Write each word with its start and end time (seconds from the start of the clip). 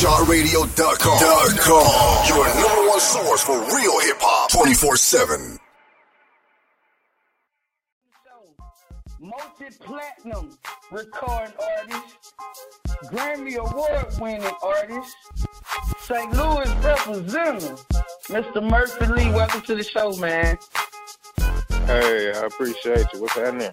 ShotRadio.com. 0.00 1.20
Your 2.26 2.46
number 2.54 2.88
one 2.88 3.00
source 3.00 3.42
for 3.42 3.58
real 3.58 4.00
hip 4.00 4.16
hop 4.18 4.50
24 4.50 4.96
7. 4.96 5.58
multi-platinum 9.20 10.56
recording 10.90 11.52
artist, 11.78 12.16
Grammy 13.12 13.56
Award 13.56 14.06
winning 14.18 14.50
artist, 14.62 15.16
St. 16.00 16.32
Louis 16.32 16.70
representative, 16.82 17.84
Mr. 18.28 18.70
Murphy 18.70 19.06
Lee. 19.06 19.30
Welcome 19.32 19.60
to 19.60 19.74
the 19.74 19.84
show, 19.84 20.16
man. 20.16 20.56
Hey, 21.86 22.32
I 22.34 22.46
appreciate 22.46 23.06
you. 23.12 23.20
What's 23.20 23.34
happening? 23.34 23.70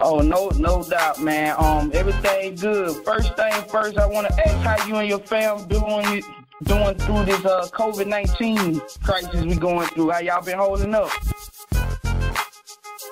Oh, 0.00 0.20
no, 0.20 0.48
no 0.50 0.82
doubt, 0.84 1.20
man. 1.20 1.54
Um, 1.58 1.90
everything 1.94 2.54
good. 2.54 3.04
First 3.04 3.34
thing 3.36 3.52
first, 3.68 3.98
I 3.98 4.06
want 4.06 4.28
to 4.28 4.48
ask 4.48 4.56
how 4.58 4.86
you 4.86 4.96
and 4.96 5.08
your 5.08 5.18
fam 5.18 5.66
doing 5.68 6.22
doing 6.64 6.96
through 6.98 7.24
this 7.24 7.44
uh, 7.44 7.68
COVID 7.72 8.06
nineteen 8.06 8.80
crisis 9.02 9.44
we 9.44 9.54
going 9.56 9.86
through. 9.88 10.10
How 10.10 10.20
y'all 10.20 10.42
been 10.44 10.58
holding 10.58 10.94
up? 10.94 11.10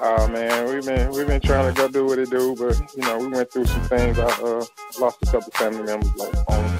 Oh 0.01 0.29
man, 0.29 0.69
we've 0.69 0.85
been 0.85 1.11
we've 1.11 1.27
been 1.27 1.41
trying 1.41 1.73
to 1.73 1.81
go 1.81 1.89
do 1.89 2.07
what 2.07 2.19
it 2.19 2.31
do, 2.31 2.55
but 2.57 2.79
you 2.97 3.03
know 3.03 3.19
we 3.19 3.29
went 3.29 3.51
through 3.53 3.67
some 3.67 3.83
things. 3.83 4.19
I 4.19 4.25
uh, 4.25 4.65
lost 5.01 5.23
a 5.23 5.27
couple 5.27 5.51
family 5.53 5.83
members 5.83 6.15
like 6.17 6.35
um, 6.51 6.79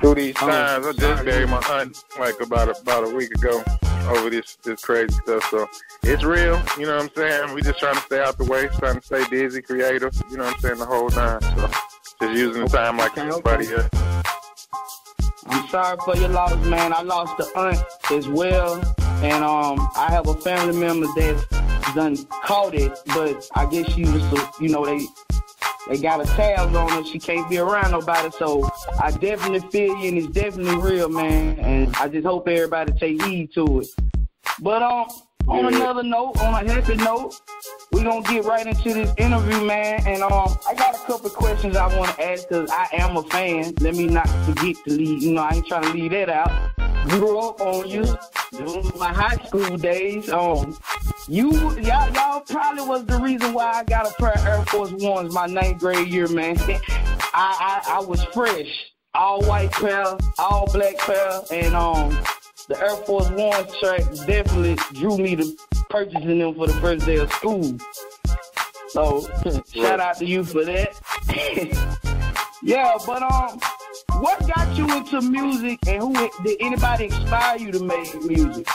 through 0.00 0.14
these 0.14 0.34
Oh, 0.40 0.48
times. 0.48 0.86
I 0.86 0.92
just 0.92 1.24
buried 1.24 1.48
my 1.50 1.62
aunt 1.70 2.04
like 2.18 2.40
about 2.40 2.68
a, 2.68 2.80
about 2.80 3.04
a 3.10 3.14
week 3.14 3.30
ago 3.32 3.62
over 4.06 4.30
this 4.30 4.56
this 4.62 4.80
crazy 4.80 5.12
stuff. 5.24 5.48
So 5.50 5.68
it's 6.02 6.22
real, 6.22 6.60
you 6.78 6.86
know 6.86 6.96
what 6.96 7.04
I'm 7.04 7.10
saying. 7.14 7.54
We 7.54 7.62
just 7.62 7.78
trying 7.78 7.94
to 7.94 8.00
stay 8.00 8.20
out 8.20 8.38
the 8.38 8.44
way, 8.44 8.68
trying 8.78 9.00
to 9.00 9.06
stay 9.06 9.24
busy, 9.30 9.62
creative, 9.62 10.14
you 10.30 10.36
know 10.36 10.44
what 10.44 10.54
I'm 10.54 10.60
saying, 10.60 10.78
the 10.78 10.86
whole 10.86 11.10
time. 11.10 11.40
So 11.40 11.68
just 12.20 12.38
using 12.38 12.64
the 12.64 12.68
time 12.68 12.96
like 12.96 13.16
everybody 13.18 13.66
else. 13.72 13.88
I'm 15.46 15.68
sorry 15.68 15.98
for 16.04 16.16
your 16.16 16.28
loss, 16.28 16.54
man. 16.66 16.92
I 16.92 17.02
lost 17.02 17.36
the 17.36 17.44
aunt 17.58 17.82
as 18.10 18.28
well, 18.28 18.76
and 19.22 19.44
um, 19.44 19.88
I 19.96 20.08
have 20.10 20.26
a 20.28 20.34
family 20.34 20.78
member 20.78 21.06
that's 21.16 21.44
done 21.94 22.16
caught 22.44 22.74
it, 22.74 22.98
but 23.08 23.48
I 23.54 23.66
guess 23.66 23.92
she 23.92 24.02
was, 24.02 24.22
you 24.60 24.68
know, 24.68 24.84
they 24.84 25.06
they 25.88 25.98
got 25.98 26.20
a 26.20 26.24
tab 26.24 26.74
on 26.74 26.88
her. 26.90 27.04
She 27.04 27.18
can't 27.18 27.48
be 27.48 27.58
around 27.58 27.90
nobody, 27.92 28.30
so 28.30 28.68
I 29.02 29.10
definitely 29.10 29.60
feel 29.70 29.96
you, 29.98 30.08
and 30.08 30.18
it's 30.18 30.28
definitely 30.28 30.76
real, 30.76 31.08
man. 31.08 31.58
And 31.58 31.94
I 31.96 32.08
just 32.08 32.26
hope 32.26 32.48
everybody 32.48 32.92
take 32.92 33.22
heed 33.22 33.52
to 33.54 33.80
it. 33.80 33.88
But 34.60 34.82
um, 34.82 35.06
on 35.48 35.58
Yeah. 35.60 35.76
another 35.76 36.02
note, 36.02 36.40
on 36.40 36.54
a 36.66 36.72
happy 36.72 36.96
note, 36.96 37.38
we 37.92 38.02
gonna 38.02 38.22
get 38.22 38.44
right 38.44 38.66
into 38.66 38.94
this 38.94 39.12
interview, 39.18 39.60
man. 39.64 40.02
And 40.06 40.22
um, 40.22 40.56
I 40.66 40.74
got 40.74 40.94
a 40.94 40.98
couple 41.06 41.28
questions 41.30 41.76
I 41.76 41.96
want 41.98 42.16
to 42.16 42.30
ask 42.30 42.48
because 42.48 42.70
I 42.70 42.88
am 42.92 43.16
a 43.16 43.22
fan. 43.24 43.74
Let 43.80 43.94
me 43.94 44.06
not 44.06 44.28
forget 44.46 44.76
to 44.86 44.90
leave. 44.92 45.22
You 45.22 45.32
know, 45.32 45.42
I 45.42 45.54
ain't 45.54 45.66
trying 45.66 45.82
to 45.82 45.92
leave 45.92 46.12
that 46.12 46.30
out. 46.30 46.50
Grew 47.08 47.38
up 47.38 47.60
on 47.60 47.86
you 47.86 48.04
during 48.52 48.90
my 48.98 49.12
high 49.12 49.36
school 49.44 49.76
days. 49.76 50.30
Um, 50.30 50.78
you 51.28 51.50
y'all 51.80 52.10
y'all 52.12 52.40
probably 52.40 52.82
was 52.82 53.04
the 53.06 53.18
reason 53.18 53.52
why 53.52 53.72
I 53.72 53.84
got 53.84 54.10
a 54.10 54.14
pair 54.14 54.32
of 54.32 54.46
Air 54.46 54.64
Force 54.66 54.92
Ones 54.92 55.32
my 55.32 55.46
ninth 55.46 55.80
grade 55.80 56.08
year, 56.08 56.28
man. 56.28 56.56
I 57.36 57.82
I, 57.86 57.96
I 57.96 58.00
was 58.00 58.22
fresh, 58.24 58.92
all 59.14 59.42
white 59.44 59.72
pair, 59.72 60.16
all 60.38 60.66
black 60.72 60.98
pair, 60.98 61.40
and 61.50 61.74
um. 61.74 62.16
The 62.66 62.80
Air 62.80 62.96
Force 62.96 63.28
One 63.28 63.66
track 63.78 64.00
definitely 64.26 64.76
drew 64.94 65.18
me 65.18 65.36
to 65.36 65.54
purchasing 65.90 66.38
them 66.38 66.54
for 66.54 66.66
the 66.66 66.72
first 66.74 67.04
day 67.04 67.16
of 67.16 67.30
school. 67.32 67.76
So 68.88 69.28
shout 69.74 70.00
out 70.00 70.16
to 70.18 70.24
you 70.24 70.44
for 70.44 70.64
that. 70.64 70.98
yeah, 72.62 72.96
but 73.06 73.22
um, 73.22 73.60
what 74.22 74.40
got 74.48 74.78
you 74.78 74.90
into 74.96 75.20
music, 75.20 75.78
and 75.86 76.02
who 76.02 76.30
did 76.42 76.56
anybody 76.60 77.06
inspire 77.06 77.58
you 77.58 77.70
to 77.72 77.84
make 77.84 78.14
music? 78.22 78.66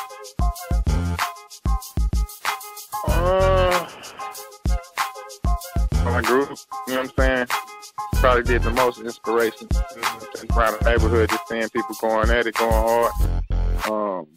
Uh, 3.21 3.87
my 6.05 6.21
group, 6.21 6.49
you 6.87 6.93
know 6.93 7.01
what 7.01 7.09
I'm 7.09 7.09
saying? 7.17 7.47
Probably 8.13 8.43
did 8.43 8.63
the 8.63 8.71
most 8.71 8.99
inspiration 8.99 9.67
around 10.55 10.79
the 10.79 10.89
neighborhood, 10.89 11.29
just 11.29 11.47
seeing 11.49 11.67
people 11.69 11.95
going 11.99 12.29
at 12.29 12.47
it, 12.47 12.55
going 12.55 12.71
hard. 12.71 13.11
Um, 13.89 14.27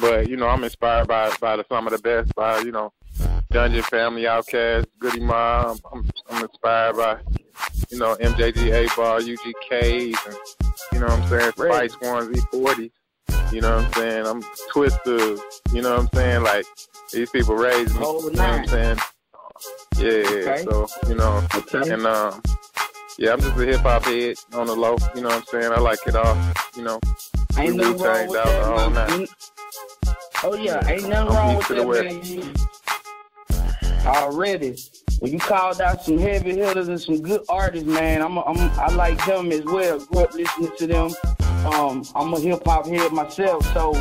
but 0.00 0.28
you 0.28 0.36
know, 0.36 0.46
I'm 0.46 0.62
inspired 0.62 1.08
by 1.08 1.34
by 1.40 1.56
the, 1.56 1.64
some 1.68 1.88
of 1.88 1.92
the 1.92 1.98
best, 1.98 2.34
by 2.36 2.60
you 2.60 2.70
know, 2.70 2.92
Dungeon 3.50 3.82
Family, 3.82 4.22
OutKast, 4.22 4.86
Goodie 5.00 5.20
Mob. 5.20 5.78
I'm 5.92 6.08
I'm 6.30 6.44
inspired 6.44 6.96
by 6.96 7.18
you 7.90 7.98
know 7.98 8.14
MJG, 8.16 8.96
Bar, 8.96 9.20
UGKs, 9.20 10.26
and 10.26 10.36
you 10.92 11.00
know 11.00 11.06
what 11.06 11.20
I'm 11.20 11.28
saying. 11.28 11.52
Spice 11.52 12.00
Ones, 12.00 12.28
E40s. 12.28 12.92
You 13.52 13.60
know 13.60 13.76
what 13.76 13.84
I'm 13.86 13.92
saying? 13.92 14.26
I'm 14.26 14.42
Twista. 14.72 15.38
You 15.72 15.82
know 15.82 15.90
what 15.90 16.00
I'm 16.00 16.08
saying? 16.14 16.42
Like 16.42 16.66
these 17.12 17.30
people 17.30 17.54
raised 17.54 17.94
me. 17.94 18.00
Oh, 18.04 18.28
you 18.28 18.36
know 18.36 18.42
what 18.42 18.60
I'm 18.60 18.66
saying? 18.66 18.98
Yeah. 19.96 20.08
Okay. 20.50 20.64
So 20.64 20.86
you 21.08 21.14
know, 21.14 21.46
Okay. 21.54 21.90
and 21.92 22.06
um, 22.06 22.42
yeah, 23.18 23.32
I'm 23.32 23.40
just 23.40 23.56
a 23.56 23.64
hip 23.64 23.80
hop 23.80 24.04
head 24.04 24.36
on 24.54 24.66
the 24.66 24.74
low. 24.74 24.96
You 25.14 25.22
know 25.22 25.28
what 25.28 25.36
I'm 25.38 25.44
saying? 25.44 25.72
I 25.72 25.78
like 25.78 26.00
it 26.06 26.16
all. 26.16 26.36
You 26.76 26.82
know. 26.82 27.00
Ain't 27.56 27.74
we 27.74 27.76
nothing 27.78 28.02
wrong 28.02 28.26
Wu-Tang 28.26 28.28
with 28.28 28.44
down 28.44 28.46
the 28.46 28.64
whole 28.64 28.90
that. 28.90 29.08
nine. 29.08 29.18
man. 29.20 29.28
Oh 30.42 30.54
yeah, 30.56 30.88
ain't 30.88 31.08
nothing 31.08 31.14
I'm 31.14 31.34
wrong 31.36 31.56
with 31.56 31.68
that, 31.68 32.54
man. 33.54 34.06
Already, 34.06 34.76
when 35.20 35.32
you 35.32 35.38
called 35.38 35.80
out 35.80 36.02
some 36.04 36.18
heavy 36.18 36.56
hitters 36.56 36.88
and 36.88 37.00
some 37.00 37.22
good 37.22 37.42
artists, 37.48 37.86
man, 37.88 38.20
I'm, 38.20 38.36
I'm 38.38 38.58
I 38.78 38.88
like 38.94 39.24
them 39.24 39.50
as 39.52 39.62
well. 39.62 39.98
Grew 40.00 40.24
up 40.24 40.34
listening 40.34 40.72
to 40.78 40.86
them. 40.86 41.10
Um, 41.64 42.04
I'm 42.14 42.34
a 42.34 42.40
hip 42.40 42.62
hop 42.64 42.86
head 42.86 43.12
myself, 43.12 43.64
so. 43.72 43.94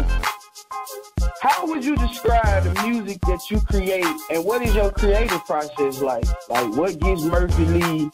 How 1.42 1.66
would 1.68 1.84
you 1.84 1.96
describe 1.98 2.64
the 2.64 2.88
music 2.88 3.20
that 3.22 3.52
you 3.52 3.60
create, 3.62 4.06
and 4.30 4.46
what 4.46 4.62
is 4.62 4.74
your 4.74 4.92
creative 4.92 5.44
process 5.46 6.02
like? 6.02 6.26
Like, 6.50 6.74
what 6.76 7.00
gets 7.00 7.22
Murphy 7.24 7.66
Lee 7.66 8.10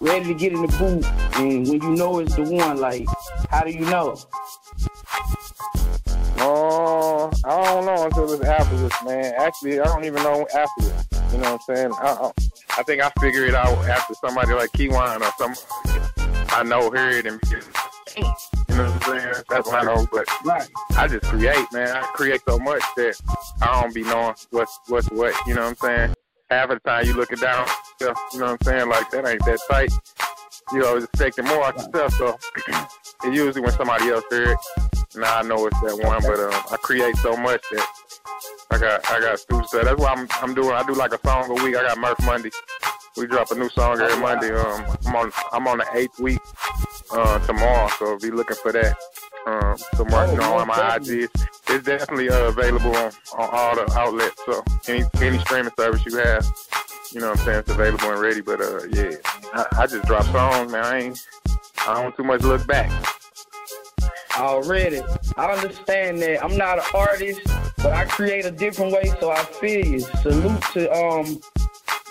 ready 0.00 0.26
to 0.26 0.34
get 0.34 0.52
in 0.52 0.62
the 0.62 0.68
booth, 0.76 1.06
and 1.36 1.68
when 1.68 1.80
you 1.80 1.90
know 1.90 2.18
it's 2.18 2.34
the 2.34 2.42
one, 2.42 2.78
like, 2.78 3.06
how 3.50 3.62
do 3.62 3.70
you 3.70 3.84
know? 3.86 4.16
Oh, 6.38 7.30
I 7.44 7.64
don't 7.64 7.86
know 7.86 8.04
until 8.06 8.32
it's 8.32 8.44
after 8.44 8.76
this, 8.76 8.92
man. 9.04 9.32
Actually, 9.38 9.80
I 9.80 9.84
don't 9.84 10.04
even 10.04 10.22
know 10.24 10.44
after 10.54 10.82
this. 10.82 11.06
You 11.32 11.38
know 11.38 11.52
what 11.52 11.62
I'm 11.68 11.76
saying? 11.76 11.92
I, 12.00 12.08
I, 12.08 12.30
I 12.78 12.82
think 12.82 13.02
I 13.02 13.10
figure 13.20 13.46
it 13.46 13.54
out 13.54 13.78
after 13.88 14.14
somebody 14.14 14.52
like 14.52 14.70
Kyjuan 14.72 15.20
or 15.20 15.32
some 15.38 15.54
I 16.54 16.62
know 16.64 16.90
heard 16.90 17.26
and 17.26 17.40
you 18.72 18.78
know 18.78 18.90
what 18.90 19.08
I'm 19.08 19.20
saying? 19.20 19.44
That's 19.50 19.68
what 19.68 19.82
I 19.82 19.94
know. 19.94 20.06
But 20.10 20.26
Right. 20.44 20.68
I 20.96 21.08
just 21.08 21.24
create, 21.26 21.72
man. 21.72 21.96
I 21.96 22.02
create 22.14 22.40
so 22.48 22.58
much 22.58 22.82
that 22.96 23.20
I 23.60 23.80
don't 23.82 23.94
be 23.94 24.02
knowing 24.02 24.34
what's 24.50 24.78
what's 24.88 25.10
what. 25.10 25.34
You 25.46 25.54
know 25.54 25.62
what 25.62 25.68
I'm 25.70 25.76
saying? 25.76 26.14
Half 26.50 26.70
of 26.70 26.80
the 26.82 26.90
time 26.90 27.06
you 27.06 27.14
looking 27.14 27.38
down, 27.38 27.66
you 28.00 28.06
know 28.08 28.14
what 28.32 28.42
I'm 28.50 28.58
saying? 28.62 28.88
Like 28.88 29.10
that 29.10 29.26
ain't 29.26 29.44
that 29.44 29.58
tight. 29.70 29.92
You 30.72 30.86
always 30.86 31.04
expecting 31.04 31.44
more 31.46 31.64
out 31.64 31.76
yourself. 31.76 32.12
So 32.14 32.38
it 33.24 33.34
usually 33.34 33.60
when 33.60 33.72
somebody 33.72 34.08
else 34.08 34.24
heard, 34.30 34.48
it, 34.48 34.58
now 35.16 35.38
I 35.38 35.42
know 35.42 35.66
it's 35.66 35.80
that 35.80 35.98
one. 36.02 36.22
But 36.22 36.40
um, 36.40 36.62
I 36.70 36.76
create 36.82 37.16
so 37.16 37.36
much 37.36 37.62
that 37.72 37.86
I 38.70 38.78
got 38.78 39.10
I 39.10 39.20
got 39.20 39.38
studio 39.38 39.66
stuff. 39.66 39.84
That's 39.84 40.00
why 40.00 40.12
I'm 40.14 40.26
I'm 40.40 40.54
doing. 40.54 40.72
I 40.72 40.82
do 40.84 40.94
like 40.94 41.12
a 41.12 41.18
song 41.26 41.50
a 41.50 41.62
week. 41.64 41.76
I 41.76 41.82
got 41.82 41.98
Murph 41.98 42.24
Monday. 42.24 42.50
We 43.16 43.26
drop 43.26 43.50
a 43.50 43.54
new 43.54 43.68
song 43.68 44.00
every. 44.00 44.20
Monday. 44.20 44.52
Um, 44.54 44.96
I'm 45.06 45.16
on 45.16 45.32
I'm 45.52 45.68
on 45.68 45.78
the 45.78 45.86
eighth 45.94 46.18
week 46.20 46.40
uh, 47.12 47.38
tomorrow, 47.46 47.88
so 47.98 48.18
be 48.18 48.30
looking 48.30 48.56
for 48.56 48.72
that. 48.72 48.96
Um, 49.46 49.76
somewhere 49.96 50.26
Oh, 50.28 50.32
you 50.32 50.38
know 50.38 50.54
on 50.58 50.68
my. 50.68 50.96
IG. 50.96 51.28
It's 51.68 51.84
definitely 51.84 52.28
uh, 52.30 52.44
available 52.48 52.94
on, 52.96 53.12
on 53.38 53.48
all 53.50 53.74
the 53.74 53.92
outlets. 53.98 54.40
So 54.46 54.62
any 54.88 55.04
any 55.20 55.38
streaming 55.40 55.72
service 55.78 56.04
you 56.06 56.16
have, 56.18 56.46
you 57.12 57.20
know 57.20 57.30
what 57.30 57.40
I'm 57.40 57.44
saying, 57.44 57.58
it's 57.60 57.70
available 57.70 58.10
and 58.10 58.20
ready. 58.20 58.40
But 58.40 58.60
uh, 58.60 58.84
yeah, 58.90 59.16
I, 59.52 59.66
I 59.78 59.86
just 59.86 60.04
drop 60.06 60.24
songs, 60.26 60.70
man. 60.70 60.84
I 60.84 60.98
ain't 61.00 61.26
I 61.86 62.02
don't 62.02 62.14
too 62.16 62.24
much 62.24 62.42
look 62.42 62.66
back. 62.66 62.90
already. 64.36 65.00
I 65.36 65.52
understand 65.52 66.20
that. 66.22 66.44
I'm 66.44 66.56
not 66.56 66.78
an 66.78 66.84
artist, 66.94 67.40
but 67.78 67.92
I 67.92 68.04
create 68.04 68.44
a 68.44 68.50
different 68.50 68.92
way, 68.92 69.12
so 69.20 69.30
I 69.30 69.42
feel 69.44 69.84
you. 69.84 70.00
Salute 70.00 70.62
to 70.74 70.92
um 70.94 71.40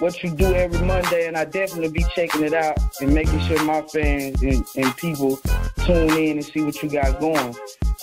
what 0.02 0.24
you 0.24 0.32
do 0.32 0.52
every 0.56 0.84
Monday, 0.86 1.28
and 1.28 1.38
I 1.38 1.46
definitely 1.46 1.90
be 1.90 2.04
checking 2.16 2.44
it 2.44 2.54
out 2.54 2.78
and 3.02 3.14
making 3.14 3.40
sure 3.42 3.64
my 3.64 3.84
fans 3.84 4.42
and, 4.42 4.66
and 4.76 4.98
people 4.98 5.40
tune 5.86 6.10
in 6.18 6.38
and 6.38 6.44
see 6.44 6.62
what 6.64 6.82
you 6.82 6.90
got 6.90 7.20
going. 7.20 7.56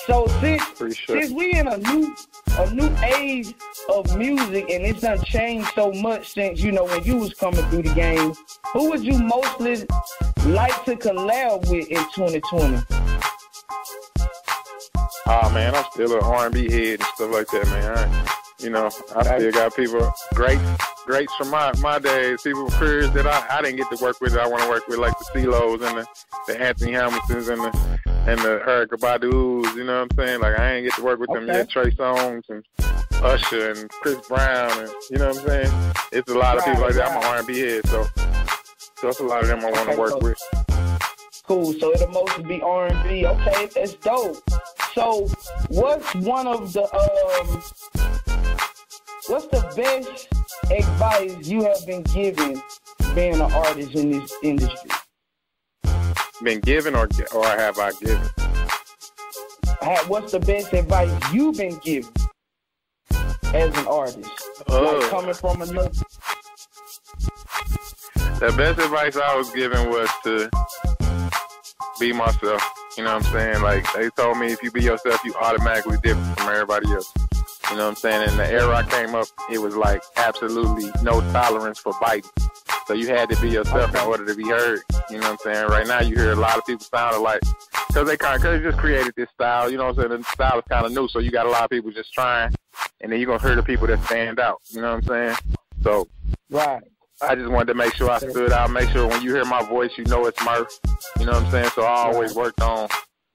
So 0.07 0.29
since 0.41 0.63
Appreciate 0.63 1.23
since 1.23 1.33
we 1.33 1.53
in 1.53 1.67
a 1.67 1.77
new 1.77 2.15
a 2.53 2.73
new 2.73 2.89
age 3.17 3.53
of 3.89 4.17
music 4.17 4.71
and 4.71 4.87
it's 4.87 5.01
done 5.01 5.23
changed 5.25 5.71
so 5.75 5.93
much 5.93 6.33
since 6.33 6.61
you 6.61 6.71
know 6.71 6.85
when 6.85 7.03
you 7.03 7.17
was 7.17 7.35
coming 7.35 7.65
through 7.67 7.83
the 7.83 7.95
game, 7.95 8.33
who 8.73 8.91
would 8.91 9.05
you 9.05 9.19
mostly 9.19 9.85
like 10.47 10.85
to 10.85 10.95
collab 10.95 11.69
with 11.69 11.89
in 11.89 12.05
2020? 12.15 12.77
Oh 14.21 15.41
ah, 15.43 15.51
man, 15.53 15.75
I'm 15.75 15.85
still 15.93 16.17
an 16.17 16.23
R&B 16.23 16.71
head 16.71 17.01
and 17.01 17.09
stuff 17.17 17.33
like 17.33 17.49
that, 17.49 17.67
man. 17.67 17.99
I, 17.99 18.35
you 18.61 18.71
know, 18.71 18.87
I 19.15 19.39
still 19.39 19.53
got 19.53 19.77
people, 19.77 20.11
great, 20.35 20.59
greats 21.09 21.35
from 21.37 21.49
my 21.49 21.73
my 21.81 21.99
days, 21.99 22.43
people 22.43 22.69
peers 22.73 23.11
that 23.13 23.27
I, 23.27 23.59
I 23.59 23.63
didn't 23.63 23.79
get 23.79 23.91
to 23.97 24.05
work 24.05 24.21
with 24.21 24.35
that 24.35 24.43
I 24.43 24.47
want 24.47 24.63
to 24.63 24.69
work 24.69 24.87
with, 24.89 24.99
like 24.99 25.15
the 25.19 25.25
CeeLos 25.41 25.81
and 25.83 25.99
the, 25.99 26.07
the 26.47 26.61
Anthony 26.61 26.93
Hamiltons 26.93 27.49
and 27.49 27.63
the 27.63 27.99
and 28.27 28.39
the 28.41 28.61
Erykah 28.67 29.01
Badu's, 29.01 29.75
you 29.75 29.85
know 29.85 30.03
what 30.03 30.13
I'm 30.13 30.17
saying? 30.19 30.41
Like 30.43 30.59
I 30.59 30.75
ain't 30.75 30.85
get 30.85 30.95
to 30.97 31.03
work 31.03 31.19
with 31.19 31.31
them 31.33 31.47
yet, 31.47 31.71
Trey 31.71 31.91
Songz 31.93 32.43
and 32.51 32.63
Usher 33.23 33.71
and 33.71 33.89
Chris 33.89 34.19
Brown 34.29 34.71
and 34.81 34.91
you 35.11 35.17
know 35.17 35.29
what 35.29 35.39
I'm 35.39 35.47
saying? 35.47 35.93
It's 36.13 36.31
a 36.31 36.37
lot 36.37 36.59
of 36.59 36.65
people 36.67 36.83
like 36.83 36.95
that. 36.95 37.09
I'm 37.11 37.15
right. 37.17 37.25
an 37.25 37.37
R&B 37.39 37.59
head, 37.59 37.87
so 37.87 38.07
so 39.01 39.09
it's 39.09 39.21
a 39.21 39.25
lot 39.25 39.43
of 39.43 39.49
them 39.49 39.61
I 39.61 39.71
want 39.71 39.77
to 39.77 39.83
Okay, 39.93 39.97
work 39.97 40.11
so- 40.11 40.19
with. 40.19 40.39
Cool. 41.45 41.73
So 41.81 41.91
it'll 41.95 42.09
mostly 42.09 42.45
be 42.45 42.61
R 42.61 42.89
and 42.89 43.09
B. 43.09 43.25
Okay, 43.25 43.71
that's 43.75 43.95
dope. 43.95 44.37
So 44.93 45.27
what's 45.71 46.15
one 46.17 46.47
of 46.47 46.71
the 46.75 46.83
um 46.83 47.63
what's 49.29 49.47
the 49.47 49.73
best 49.75 50.29
advice 50.71 51.47
you 51.49 51.65
have 51.65 51.85
been 51.87 52.03
given 52.03 52.61
being 53.15 53.35
an 53.35 53.41
artist 53.53 53.95
in 53.95 54.11
this 54.11 54.33
industry? 54.43 54.91
Been 56.43 56.61
given 56.61 56.95
or 56.95 57.09
or 57.35 57.45
have 57.47 57.79
I 57.79 57.93
given? 58.01 58.21
Ha- 59.81 60.05
What's 60.09 60.33
the 60.33 60.41
best 60.41 60.73
advice 60.73 61.11
you've 61.33 61.57
been 61.57 61.79
given 61.79 62.13
as 63.55 63.77
an 63.79 63.87
artist? 63.87 64.19
Like 64.69 64.69
Uh, 64.69 65.09
coming 65.09 65.35
from 65.35 65.63
another 65.63 65.91
the 68.41 68.55
best 68.57 68.79
advice 68.79 69.17
I 69.17 69.35
was 69.37 69.51
given 69.51 69.91
was 69.91 70.09
to 70.23 70.49
be 71.99 72.13
myself. 72.13 72.63
You 72.97 73.03
know 73.03 73.15
what 73.17 73.27
I'm 73.27 73.33
saying? 73.33 73.63
Like 73.63 73.93
they 73.95 74.11
told 74.11 74.39
me 74.39 74.53
if 74.53 74.63
you 74.63 74.71
be 74.71 74.83
yourself, 74.85 75.25
you 75.25 75.35
automatically 75.35 75.97
different 76.05 76.39
from 76.39 76.49
everybody 76.49 76.89
else. 76.93 77.13
You 77.71 77.77
know 77.77 77.85
what 77.85 77.91
I'm 77.91 77.97
saying? 77.97 78.31
In 78.31 78.37
the 78.39 78.51
era 78.51 78.77
I 78.77 78.83
came 78.83 79.15
up, 79.15 79.27
it 79.51 79.59
was 79.59 79.77
like 79.77 80.03
absolutely 80.17 80.91
no 81.03 81.21
tolerance 81.33 81.79
for 81.79 81.93
biting. 82.01 82.31
So 82.87 82.95
you 82.95 83.09
had 83.09 83.29
to 83.29 83.41
be 83.43 83.51
yourself 83.51 83.95
in 83.95 84.01
order 84.01 84.25
to 84.25 84.35
be 84.35 84.49
heard. 84.49 84.81
You 85.11 85.19
know 85.19 85.33
what 85.33 85.41
I'm 85.47 85.55
saying? 85.55 85.69
Right 85.69 85.87
now 85.87 86.01
you 86.01 86.17
hear 86.17 86.33
a 86.33 86.37
lot 86.37 86.57
of 86.57 86.65
people 86.65 86.87
sound 86.87 87.17
alike 87.17 87.43
because 87.89 88.09
they 88.09 88.17
kind 88.17 88.43
of 88.43 88.63
just 88.63 88.79
created 88.79 89.13
this 89.17 89.29
style. 89.35 89.71
You 89.71 89.77
know 89.77 89.85
what 89.85 89.99
I'm 89.99 90.09
saying? 90.09 90.23
The 90.23 90.33
style 90.33 90.59
is 90.59 90.65
kind 90.69 90.87
of 90.87 90.93
new, 90.93 91.09
so 91.09 91.19
you 91.19 91.31
got 91.31 91.45
a 91.45 91.51
lot 91.51 91.65
of 91.65 91.71
people 91.71 91.91
just 91.91 92.15
trying, 92.15 92.55
and 93.03 93.13
then 93.13 93.21
you're 93.21 93.27
gonna 93.27 93.47
hear 93.47 93.57
the 93.57 93.63
people 93.63 93.87
that 93.89 94.03
stand 94.05 94.41
out. 94.41 94.63
You 94.71 94.81
know 94.81 94.95
what 94.95 95.11
I'm 95.11 95.37
saying? 95.37 95.37
So 95.83 96.09
right. 96.51 96.83
I 97.21 97.35
just 97.35 97.51
wanted 97.51 97.67
to 97.67 97.75
make 97.75 97.95
sure 97.95 98.09
I 98.11 98.19
stood 98.19 98.53
out, 98.53 98.71
make 98.71 98.89
sure 98.91 99.07
when 99.07 99.23
you 99.23 99.35
hear 99.35 99.45
my 99.45 99.63
voice, 99.63 99.91
you 99.99 100.05
know 100.05 100.25
it's 100.25 100.43
Murph. 100.43 100.71
You 101.19 101.27
know 101.27 101.33
what 101.33 101.45
I'm 101.45 101.51
saying? 101.51 101.71
So 101.75 101.83
I 101.83 102.05
always 102.05 102.35
worked 102.35 102.63
on 102.63 102.89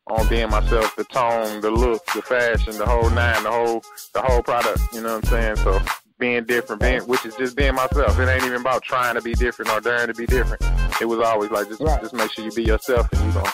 on 0.07 0.27
being 0.27 0.49
myself, 0.49 0.95
the 0.95 1.03
tone, 1.05 1.61
the 1.61 1.71
look, 1.71 2.05
the 2.13 2.21
fashion, 2.21 2.77
the 2.77 2.85
whole 2.85 3.09
nine, 3.09 3.43
the 3.43 3.51
whole 3.51 3.83
the 4.13 4.21
whole 4.21 4.41
product. 4.43 4.79
You 4.93 5.01
know 5.01 5.15
what 5.15 5.25
I'm 5.25 5.29
saying? 5.31 5.55
So 5.57 5.81
being 6.19 6.45
different, 6.45 6.81
being 6.81 7.01
which 7.01 7.25
is 7.25 7.35
just 7.35 7.55
being 7.55 7.75
myself. 7.75 8.19
It 8.19 8.27
ain't 8.29 8.43
even 8.43 8.61
about 8.61 8.83
trying 8.83 9.15
to 9.15 9.21
be 9.21 9.33
different 9.33 9.71
or 9.71 9.79
daring 9.81 10.07
to 10.07 10.13
be 10.13 10.25
different. 10.25 10.63
It 11.01 11.05
was 11.05 11.19
always 11.19 11.51
like 11.51 11.67
just 11.67 11.81
Right. 11.81 12.01
just 12.01 12.13
make 12.13 12.31
sure 12.31 12.45
you 12.45 12.51
be 12.51 12.63
yourself 12.63 13.11
and 13.13 13.25
you 13.25 13.31
gon' 13.41 13.51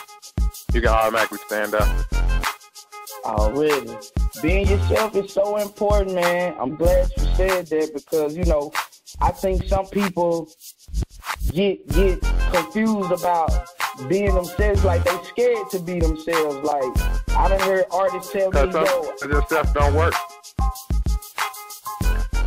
you 0.74 0.81
can 0.81 0.90
automatically 0.90 1.40
stand 1.48 1.74
out. 1.75 2.06
Already. 3.25 3.95
Being 4.42 4.68
yourself 4.68 5.16
is 5.16 5.34
so 5.34 5.57
important, 5.57 6.16
man. 6.16 6.56
I'm 6.60 6.75
glad 6.75 7.10
you 7.18 7.24
said 7.36 7.68
that 7.68 7.92
because, 7.94 8.36
you 8.36 8.45
know, 8.45 8.72
I 9.19 9.31
think 9.31 9.63
some 9.66 9.88
people 9.88 10.50
get 11.52 11.88
get 11.90 12.22
confused 12.52 13.12
about 13.12 13.69
being 14.07 14.34
themselves, 14.36 14.84
like 14.84 15.04
they 15.04 15.18
scared 15.24 15.69
to 15.72 15.80
be 15.80 16.00
themselves. 16.00 16.57
Like 16.63 16.84
I 17.38 17.48
done 17.50 17.60
heard 17.60 17.86
artists 17.92 18.31
tell 18.31 18.51
me, 18.51 18.60
Cause 18.60 18.74
yo, 18.74 18.84
cause 18.86 19.30
your 19.30 19.42
stuff 19.44 19.74
don't 19.74 19.94
work. 19.96 20.13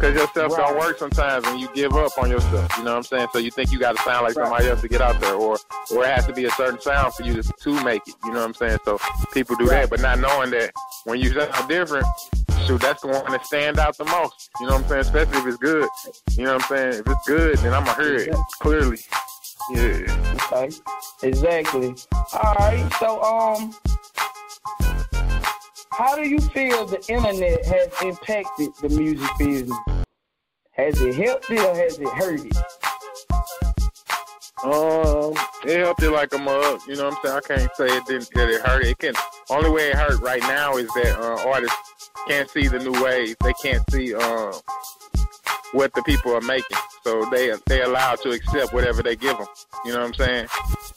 Cause 0.01 0.15
your 0.17 0.27
stuff 0.29 0.57
don't 0.57 0.77
work 0.81 0.99
sometimes, 0.99 1.47
and 1.47 1.61
you 1.61 1.69
give 1.75 1.95
up 1.95 2.19
on 2.19 2.29
yourself. 2.29 2.77
You 2.77 2.83
know 2.83 2.91
what 2.91 2.97
I'm 2.97 3.03
saying? 3.05 3.29
So 3.33 3.39
you 3.39 3.53
think 3.53 3.71
you 3.71 3.79
got 3.79 3.97
to 3.97 4.03
sound 4.03 4.27
like 4.27 4.37
Right. 4.37 4.47
somebody 4.47 4.69
else 4.69 4.81
to 4.81 4.89
get 4.89 5.01
out 5.01 5.21
there, 5.21 5.35
or 5.35 5.59
or 5.93 6.05
it 6.05 6.09
has 6.11 6.27
to 6.27 6.33
be 6.33 6.45
a 6.45 6.51
certain 6.53 6.81
sound 6.81 7.15
for 7.15 7.23
you 7.23 7.41
to 7.41 7.43
to 7.53 7.85
make 7.85 8.03
it. 8.09 8.15
You 8.25 8.33
know 8.33 8.41
what 8.41 8.47
I'm 8.47 8.55
saying? 8.55 8.79
So 8.85 8.99
people 9.33 9.55
do 9.57 9.67
Right. 9.67 9.83
that, 9.83 9.91
but 9.91 10.01
not 10.01 10.19
knowing 10.19 10.51
that 10.51 10.73
when 11.05 11.21
you 11.21 11.33
sound 11.33 11.69
different, 11.69 12.07
shoot, 12.67 12.81
that's 12.81 13.01
the 13.03 13.09
one 13.09 13.31
that 13.31 13.47
stand 13.47 13.79
out 13.79 13.97
the 13.97 14.05
most. 14.07 14.51
You 14.59 14.67
know 14.67 14.73
what 14.75 14.83
I'm 14.83 14.89
saying? 14.89 15.01
Especially 15.03 15.39
if 15.39 15.47
it's 15.47 15.57
good. 15.59 15.89
You 16.37 16.45
know 16.47 16.55
what 16.55 16.63
I'm 16.65 16.77
saying? 16.77 16.93
If 17.01 17.07
it's 17.09 17.29
good, 17.29 17.59
then 17.59 17.73
I'ma 17.73 17.95
hear 17.95 18.17
it 18.17 18.37
clearly. 18.59 18.99
Yeah. 19.71 20.35
okay, 20.53 20.71
exactly. 21.23 21.95
All 22.13 22.55
right, 22.59 22.93
so 22.99 23.23
um, 23.23 23.75
how 25.93 26.17
do 26.17 26.29
you 26.29 26.41
feel 26.41 26.87
the 26.87 27.03
internet 27.09 27.65
has 27.67 27.89
impacted 28.03 28.71
the 28.81 28.89
music 28.89 29.31
business? 29.39 29.79
Has 30.73 31.01
it 31.01 31.15
helped 31.15 31.51
it 31.51 31.61
or 31.61 31.75
has 31.75 31.99
it 31.99 32.09
hurt 32.09 32.41
it? 32.41 32.57
Um, 34.65 35.35
it 35.65 35.81
helped 35.81 36.03
it 36.03 36.11
like 36.11 36.33
a 36.35 36.39
mug. 36.39 36.81
You 36.87 36.97
know 36.97 37.09
what 37.09 37.19
I'm 37.19 37.23
saying? 37.25 37.37
I 37.37 37.41
can't 37.41 37.77
say 37.77 37.97
it 37.97 38.07
didn't 38.07 38.31
that 38.35 38.49
it 38.49 38.61
hurt. 38.63 38.85
It 38.85 38.99
can. 38.99 39.15
Only 39.51 39.71
way 39.71 39.91
it 39.91 39.97
hurt 39.97 40.21
right 40.21 40.41
now 40.43 40.77
is 40.77 40.89
that 40.95 41.19
uh, 41.19 41.49
artists 41.49 42.11
can't 42.29 42.49
see 42.49 42.69
the 42.69 42.79
new 42.79 43.03
waves. 43.03 43.37
They 43.43 43.53
can't 43.55 43.83
see 43.91 44.15
um 44.15 44.55
what 45.73 45.93
the 45.95 46.03
people 46.03 46.35
are 46.35 46.41
making. 46.41 46.77
So 47.03 47.25
they 47.31 47.53
they 47.67 47.83
allowed 47.83 48.21
to 48.21 48.31
accept 48.31 48.73
whatever 48.73 49.03
they 49.03 49.17
give 49.17 49.37
them. 49.37 49.47
You 49.85 49.93
know 49.93 50.01
what 50.01 50.09
I'm 50.09 50.15
saying? 50.15 50.49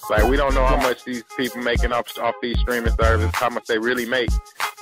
Like 0.10 0.24
we 0.24 0.38
don't 0.38 0.54
know 0.54 0.66
how 0.66 0.78
much 0.78 1.04
these 1.04 1.24
people 1.38 1.62
making 1.62 1.92
off 1.92 2.18
off 2.20 2.36
these 2.42 2.60
streaming 2.60 2.94
services, 3.00 3.32
how 3.34 3.50
much 3.50 3.66
they 3.66 3.80
really 3.80 4.06
make. 4.06 4.30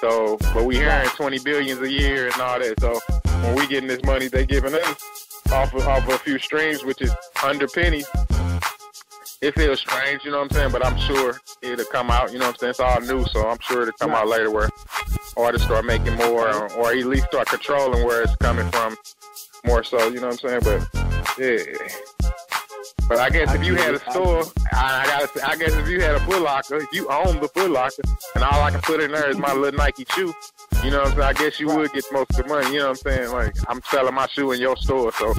So, 0.02 0.38
but 0.54 0.66
we 0.66 0.76
hearing 0.76 1.08
20 1.10 1.40
billions 1.40 1.80
a 1.82 1.92
year 1.92 2.26
and 2.26 2.42
all 2.42 2.60
that. 2.60 2.80
So 2.80 3.00
when 3.44 3.56
we 3.56 3.68
getting 3.68 3.88
this 3.88 4.04
money, 4.04 4.28
they 4.28 4.46
giving 4.46 4.74
us 4.74 5.42
off 5.52 5.74
of, 5.74 5.88
off 5.88 6.04
of 6.08 6.16
a 6.16 6.18
few 6.18 6.40
streams, 6.40 6.84
which 6.84 7.02
is 7.02 7.14
under 7.44 7.68
pennies 7.68 8.08
it 9.44 9.54
feels 9.56 9.82
strange, 9.82 10.24
you 10.24 10.32
know 10.32 10.38
what 10.38 10.52
I'm 10.52 10.52
saying? 10.52 10.72
But 10.72 10.86
I'm 10.86 10.98
sure 10.98 11.38
it'll 11.62 11.86
come 11.86 12.10
out, 12.10 12.32
you 12.32 12.40
know 12.40 12.46
what 12.46 12.56
I'm 12.56 12.60
saying? 12.60 12.70
It's 12.72 12.80
all 12.80 13.02
new, 13.02 13.26
so 13.26 13.46
I'm 13.46 13.60
sure 13.60 13.82
it'll 13.82 13.94
come 14.00 14.12
out 14.12 14.28
later 14.28 14.50
where 14.50 14.70
artists 15.36 15.68
start 15.68 15.84
making 15.84 16.16
more 16.16 16.48
or, 16.48 16.72
or 16.74 16.92
at 16.92 17.06
least 17.06 17.26
start 17.26 17.48
controlling 17.48 18.06
where 18.06 18.22
it's 18.22 18.36
coming 18.38 18.70
from 18.72 18.96
more 19.66 19.84
so, 19.84 20.08
you 20.10 20.20
know 20.20 20.28
what 20.28 20.44
I'm 20.44 20.62
saying? 20.62 20.62
But 20.64 21.38
yeah. 21.38 21.64
But 23.10 23.20
I 23.20 23.30
guess 23.30 23.54
if 23.54 23.66
you 23.66 23.76
had 23.76 23.94
a 23.96 24.00
store, 24.12 24.44
I, 24.72 25.04
I 25.04 25.06
gotta 25.06 25.28
say, 25.28 25.42
I 25.42 25.56
guess 25.56 25.74
if 25.74 25.90
you 25.90 26.02
had 26.02 26.16
a 26.16 26.20
Foot 26.22 26.42
Locker, 26.42 26.78
if 26.78 26.88
you 26.94 27.10
own 27.10 27.42
the 27.42 27.50
Foot 27.50 27.70
Locker, 27.70 28.02
and 28.36 28.44
all 28.44 28.62
I 28.62 28.72
can 28.72 28.82
put 28.82 29.02
in 29.02 29.12
there 29.12 29.30
is 29.30 29.38
my 29.38 29.54
little 29.54 29.78
Nike 29.78 30.06
shoe, 30.12 30.34
you 30.84 30.92
know 30.92 31.00
what 31.00 31.08
I'm 31.08 31.16
saying? 31.16 31.22
I 31.22 31.34
guess 31.34 31.60
you 31.60 31.68
would 31.68 31.92
get 31.92 32.06
most 32.12 32.32
of 32.32 32.38
the 32.38 32.48
money, 32.48 32.74
you 32.74 32.80
know 32.80 32.90
what 32.90 33.06
I'm 33.06 33.12
saying? 33.12 33.32
Like 33.32 33.56
I'm 33.68 33.82
selling 33.92 34.14
my 34.14 34.28
shoe 34.28 34.52
in 34.54 34.62
your 34.62 34.78
store, 34.78 35.12
so 35.14 35.34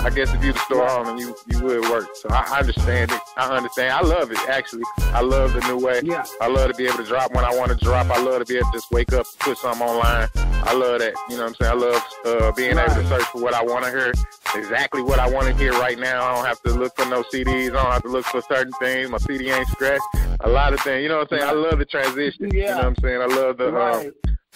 I 0.00 0.10
guess 0.10 0.32
if 0.32 0.44
you 0.44 0.52
the 0.52 0.58
store 0.60 0.88
owner, 0.88 1.18
you 1.18 1.34
you 1.48 1.60
would 1.62 1.88
work. 1.90 2.08
So 2.14 2.28
I, 2.30 2.58
understand 2.58 3.10
it. 3.10 3.20
I 3.36 3.56
understand. 3.56 3.92
I 3.92 4.00
love 4.00 4.30
it 4.30 4.38
actually. 4.48 4.84
I 4.98 5.22
love 5.22 5.54
the 5.54 5.60
new 5.62 5.76
way. 5.78 6.00
Yeah. 6.04 6.24
I 6.40 6.46
love 6.46 6.70
to 6.70 6.74
be 6.76 6.86
able 6.86 6.98
to 6.98 7.04
drop 7.04 7.34
when 7.34 7.44
I 7.44 7.54
want 7.54 7.76
to 7.76 7.84
drop. 7.84 8.06
I 8.06 8.22
love 8.22 8.38
to 8.38 8.44
be 8.44 8.58
able 8.58 8.70
to 8.70 8.76
just 8.78 8.90
wake 8.92 9.12
up, 9.12 9.26
put 9.40 9.58
something 9.58 9.86
online. 9.86 10.28
I 10.36 10.72
love 10.74 11.00
that. 11.00 11.14
You 11.28 11.36
know 11.36 11.44
what 11.44 11.48
I'm 11.48 11.54
saying? 11.56 11.72
I 11.72 11.74
love 11.74 12.08
uh, 12.24 12.52
being 12.52 12.78
able 12.78 12.94
to 12.94 13.06
search 13.08 13.24
for 13.24 13.42
what 13.42 13.54
I 13.54 13.62
want 13.62 13.84
to 13.86 13.90
hear, 13.90 14.12
exactly 14.54 15.02
what 15.02 15.18
I 15.18 15.28
want 15.28 15.46
to 15.46 15.54
hear 15.54 15.72
right 15.72 15.98
now. 15.98 16.24
I 16.24 16.34
don't 16.34 16.44
have 16.44 16.62
to 16.62 16.72
look 16.72 16.94
for 16.96 17.06
no 17.06 17.22
CDs. 17.22 17.70
I 17.70 17.82
don't 17.82 17.92
have 17.92 18.02
to 18.02 18.08
look 18.08 18.26
for 18.26 18.40
certain 18.42 18.72
things. 18.80 19.10
My 19.10 19.18
CD 19.18 19.50
ain't 19.50 19.66
scratched. 19.68 20.02
A 20.40 20.48
lot 20.48 20.72
of 20.72 20.80
things. 20.80 21.02
You 21.02 21.08
know 21.08 21.18
what 21.18 21.32
I'm 21.32 21.38
saying? 21.40 21.50
I 21.50 21.52
love 21.52 21.78
the 21.78 21.84
transition. 21.84 22.50
You 22.52 22.66
know 22.66 22.76
what 22.76 22.84
I'm 22.84 22.96
saying? 23.02 23.20
I 23.20 23.26
love 23.26 23.56
the. 23.58 23.68
Um, 23.68 23.74
Right. 23.74 24.12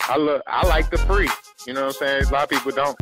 I 0.08 0.16
love. 0.16 0.42
I 0.46 0.66
like 0.66 0.90
the 0.90 0.98
free. 0.98 1.28
You 1.66 1.74
know 1.74 1.82
what 1.86 1.96
I'm 2.02 2.06
saying? 2.06 2.24
A 2.24 2.30
lot 2.32 2.42
of 2.44 2.48
people 2.50 2.72
don't, 2.72 2.96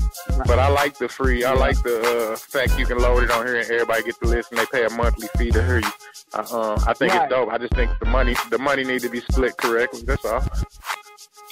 but 0.46 0.58
I 0.58 0.68
like 0.68 0.98
the 0.98 1.08
free. 1.08 1.44
I 1.44 1.54
like 1.54 1.82
the 1.82 2.32
uh, 2.32 2.36
fact 2.36 2.78
you 2.78 2.84
can 2.84 2.98
load 2.98 3.22
it 3.22 3.30
on 3.30 3.46
here 3.46 3.56
and 3.56 3.64
everybody 3.70 4.02
get 4.02 4.20
to 4.22 4.28
listen. 4.28 4.56
They 4.58 4.66
pay 4.66 4.84
a 4.84 4.90
monthly 4.90 5.28
fee 5.38 5.50
to 5.50 5.62
hear 5.64 5.78
you. 5.78 5.90
Uh, 6.34 6.46
uh, 6.52 6.84
I 6.86 6.92
think 6.92 7.14
Right. 7.14 7.22
it's 7.22 7.30
dope. 7.30 7.50
I 7.50 7.58
just 7.58 7.74
think 7.74 7.90
the 8.00 8.06
money, 8.06 8.36
the 8.50 8.58
money 8.58 8.84
need 8.84 9.00
to 9.00 9.08
be 9.08 9.20
split 9.20 9.56
correctly. 9.56 10.02
That's 10.04 10.24
all. 10.26 10.44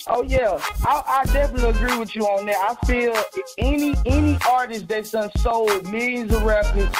Oh 0.06 0.22
yeah, 0.22 0.58
I, 0.86 1.02
I 1.06 1.24
definitely 1.32 1.70
agree 1.70 1.98
with 1.98 2.14
you 2.14 2.22
on 2.24 2.46
that. 2.46 2.56
I 2.80 2.86
feel 2.86 3.14
any 3.58 3.94
any 4.06 4.38
artist 4.48 4.86
that's 4.88 5.10
done 5.10 5.30
sold 5.38 5.90
millions 5.90 6.32
of 6.32 6.42
records, 6.44 6.94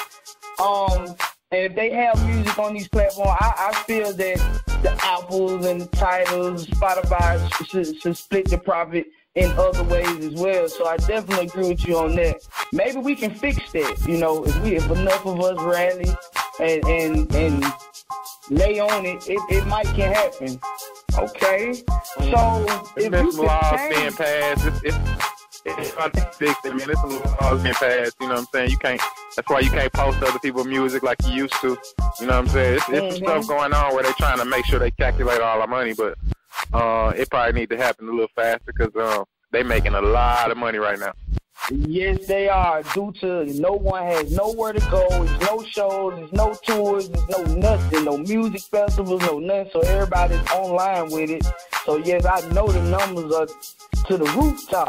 um, 0.59 1.15
and 1.51 1.63
if 1.63 1.75
they 1.75 1.91
have 1.91 2.23
music 2.27 2.59
on 2.59 2.75
these 2.75 2.89
platforms, 2.89 3.37
I, 3.41 3.71
I 3.71 3.83
feel 3.85 4.13
that 4.13 4.63
the 4.83 4.99
Apples 5.03 5.65
and 5.65 5.91
Tidals, 5.93 6.67
Spotify 6.67 7.67
should, 7.67 8.01
should 8.01 8.17
split 8.17 8.51
the 8.51 8.59
profit 8.59 9.07
in 9.35 9.51
other 9.53 9.83
ways 9.85 10.25
as 10.25 10.35
well. 10.35 10.69
So 10.69 10.87
I 10.87 10.99
definitely 10.99 11.47
agree 11.47 11.69
with 11.69 11.87
you 11.87 11.99
on 11.99 12.17
that. 12.17 12.37
Maybe 12.73 12.99
we 12.99 13.15
can 13.15 13.35
fix 13.35 13.73
that. 13.73 14.05
You 14.07 14.19
know, 14.19 14.45
if 14.45 14.63
we 14.63 14.77
if 14.77 14.91
enough 14.91 15.25
of 15.25 15.41
us 15.41 15.61
rally 15.63 16.11
and 16.61 16.85
and 16.85 17.35
and 17.35 17.65
lay 18.51 18.79
on 18.79 19.07
it, 19.07 19.27
it, 19.29 19.41
it 19.49 19.67
might 19.67 19.87
can 19.87 20.13
happen. 20.13 20.61
Okay, 21.19 21.83
so 22.31 22.67
if 22.97 23.13
you 23.13 23.43
laws 23.43 23.71
change- 23.71 23.95
being 23.97 24.13
passed. 24.13 24.67
It's, 24.67 24.81
it's, 24.85 25.28
it's 25.65 25.91
hard 25.95 26.13
to 26.15 26.21
fix 26.33 26.55
it, 26.65 26.75
man. 26.75 26.91
It's 26.91 27.01
some 27.01 27.11
laws 27.41 27.63
being 27.63 27.75
passed. 27.75 28.17
You 28.21 28.29
know 28.29 28.35
what 28.35 28.41
I'm 28.41 28.47
saying? 28.53 28.71
You 28.71 28.79
can't. 28.79 29.01
That's 29.37 29.49
why 29.49 29.61
you 29.61 29.71
can't 29.71 29.93
post 29.93 30.23
other 30.23 30.39
people's 30.39 30.67
music 30.67 31.03
like 31.03 31.19
you 31.27 31.33
used 31.33 31.55
to. 31.61 31.77
You 32.21 32.27
know 32.27 32.35
what 32.35 32.35
I'm 32.35 32.49
saying? 32.49 32.75
It's, 32.77 32.89
it's 32.89 33.17
some 33.17 33.23
Mhm. 33.25 33.43
stuff 33.43 33.47
going 33.49 33.73
on 33.73 33.95
where 33.95 34.03
they're 34.03 34.13
trying 34.15 34.39
to 34.39 34.45
make 34.45 34.65
sure 34.67 34.79
they 34.79 34.91
calculate 34.93 35.41
all 35.41 35.61
our 35.61 35.67
money, 35.67 35.95
but 35.95 36.17
uh, 36.73 37.13
it 37.17 37.29
probably 37.31 37.61
need 37.61 37.71
to 37.71 37.77
happen 37.77 38.09
a 38.09 38.11
little 38.11 38.29
faster 38.35 38.73
because 38.77 38.95
uh, 38.97 39.25
they 39.53 39.63
making 39.63 39.95
a 39.95 40.01
lot 40.01 40.51
of 40.51 40.57
money 40.57 40.79
right 40.79 40.99
now. 40.99 41.13
Yes, 41.71 42.27
they 42.27 42.49
are. 42.49 42.83
Due 42.95 43.13
to 43.21 43.45
no 43.61 43.73
one 43.73 44.03
has 44.05 44.31
nowhere 44.31 44.73
to 44.73 44.81
go, 44.91 45.07
there's 45.09 45.41
no 45.43 45.63
shows, 45.65 46.15
there's 46.17 46.33
no 46.33 46.55
tours, 46.65 47.09
there's 47.11 47.29
no 47.29 47.43
nothing, 47.57 48.05
no 48.05 48.17
music 48.17 48.63
festivals, 48.63 49.21
no 49.23 49.39
nothing. 49.39 49.71
So 49.73 49.81
everybody's 49.81 50.41
online 50.53 51.11
with 51.11 51.31
it. 51.31 51.45
So 51.85 51.97
yes, 51.97 52.25
I 52.25 52.41
know 52.53 52.69
the 52.69 52.81
numbers 52.83 53.33
are 53.35 53.47
to 54.07 54.17
the 54.17 54.25
rooftop 54.37 54.89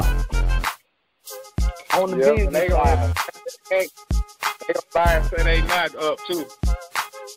on 1.94 2.10
the 2.12 2.18
Yep, 2.18 2.36
business 2.36 2.52
they 2.54 2.68
gonna, 2.68 3.14
they 3.70 3.88
gonna 4.74 4.80
lie 4.94 5.14
and 5.16 5.26
say 5.26 5.42
they 5.44 5.62
not 5.66 5.94
up 5.96 6.18
too. 6.26 6.46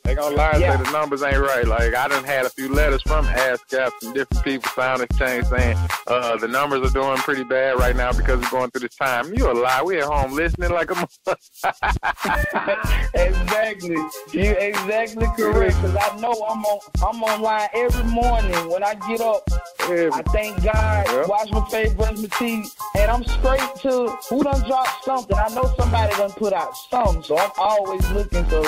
They 0.03 0.15
gonna 0.15 0.35
lie 0.35 0.51
and 0.51 0.61
Yeah. 0.61 0.77
say 0.77 0.83
the 0.83 0.91
numbers 0.91 1.23
ain't 1.23 1.37
right. 1.39 1.65
Like 1.65 1.95
I 1.95 2.07
done 2.09 2.23
had 2.25 2.45
a 2.45 2.49
few 2.49 2.67
letters 2.73 3.01
from 3.03 3.25
ASCAP 3.25 3.91
and 4.03 4.13
different 4.13 4.43
people, 4.43 4.69
SoundExchange, 4.71 5.45
saying 5.49 5.77
uh, 6.07 6.35
the 6.37 6.47
numbers 6.47 6.81
are 6.89 6.93
doing 6.93 7.17
pretty 7.19 7.43
bad 7.45 7.79
right 7.79 7.95
now 7.95 8.11
because 8.11 8.41
we're 8.41 8.49
going 8.49 8.69
through 8.71 8.81
this 8.81 8.95
time. 8.95 9.33
You 9.33 9.49
a 9.49 9.53
lie. 9.53 9.81
We 9.81 9.99
at 9.99 10.03
home 10.03 10.33
listening 10.33 10.71
like 10.71 10.91
a. 10.91 11.07
exactly. 13.13 13.95
You 14.33 14.51
exactly 14.51 15.25
correct. 15.37 15.75
Cause 15.75 15.95
I 15.95 16.19
know 16.19 16.33
I'm 16.49 16.63
on 16.65 16.79
I'm 17.07 17.23
online 17.23 17.69
every 17.73 18.03
morning 18.03 18.69
when 18.69 18.83
I 18.83 18.95
get 19.07 19.21
up. 19.21 19.43
Every. 19.83 20.11
I 20.11 20.21
thank 20.33 20.61
God, 20.63 21.05
Yeah. 21.07 21.25
wash 21.27 21.49
my 21.51 21.65
face, 21.69 21.93
brush 21.93 22.17
my 22.17 22.27
teeth, 22.37 22.75
and 22.97 23.09
I'm 23.09 23.23
straight 23.23 23.75
to 23.83 24.07
who 24.29 24.43
done 24.43 24.61
dropped 24.67 25.05
something. 25.05 25.37
I 25.37 25.47
know 25.53 25.73
somebody 25.77 26.13
done 26.15 26.31
put 26.31 26.51
out 26.53 26.75
something, 26.89 27.23
so 27.23 27.37
I'm 27.37 27.51
always 27.57 28.09
looking. 28.11 28.47
So 28.49 28.61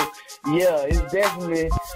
yeah, 0.48 0.82
it's 0.88 1.00
definitely 1.12 1.25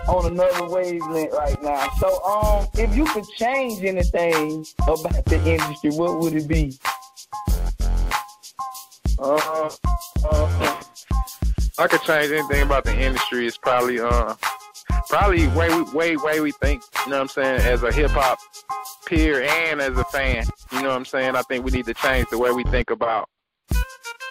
on 0.09 0.27
another 0.27 0.69
wavelength 0.69 1.33
right 1.33 1.63
now. 1.63 1.89
So 1.99 2.23
um, 2.25 2.67
if 2.75 2.95
you 2.97 3.05
could 3.07 3.29
change 3.37 3.83
anything 3.85 4.67
about 4.83 5.25
the 5.25 5.43
industry, 5.47 5.91
what 5.91 6.19
would 6.19 6.35
it 6.35 6.49
be? 6.49 6.79
Uh, 9.19 9.71
uh, 10.25 10.83
I 11.79 11.87
could 11.87 12.03
change 12.03 12.33
anything 12.33 12.63
about 12.63 12.85
the 12.85 12.99
industry. 12.99 13.47
It's 13.47 13.59
probably 13.59 14.01
uh, 14.01 14.35
probably 15.09 15.47
way 15.49 15.83
way 15.93 16.17
way 16.17 16.41
we 16.41 16.53
think. 16.53 16.83
You 17.05 17.11
know 17.11 17.17
what 17.19 17.23
I'm 17.23 17.29
saying? 17.29 17.61
As 17.61 17.83
a 17.83 17.93
hip 17.93 18.11
hop 18.11 18.39
peer 19.07 19.43
and 19.43 19.81
as 19.81 19.97
a 19.97 20.05
fan, 20.05 20.47
you 20.73 20.83
know 20.83 20.89
what 20.89 20.97
I'm 20.97 21.05
saying? 21.05 21.37
I 21.37 21.43
think 21.43 21.65
we 21.65 21.71
need 21.71 21.87
to 21.87 21.95
change 21.95 22.29
the 22.31 22.39
way 22.39 22.51
we 22.53 22.65
think 22.65 22.91
about 22.91 23.29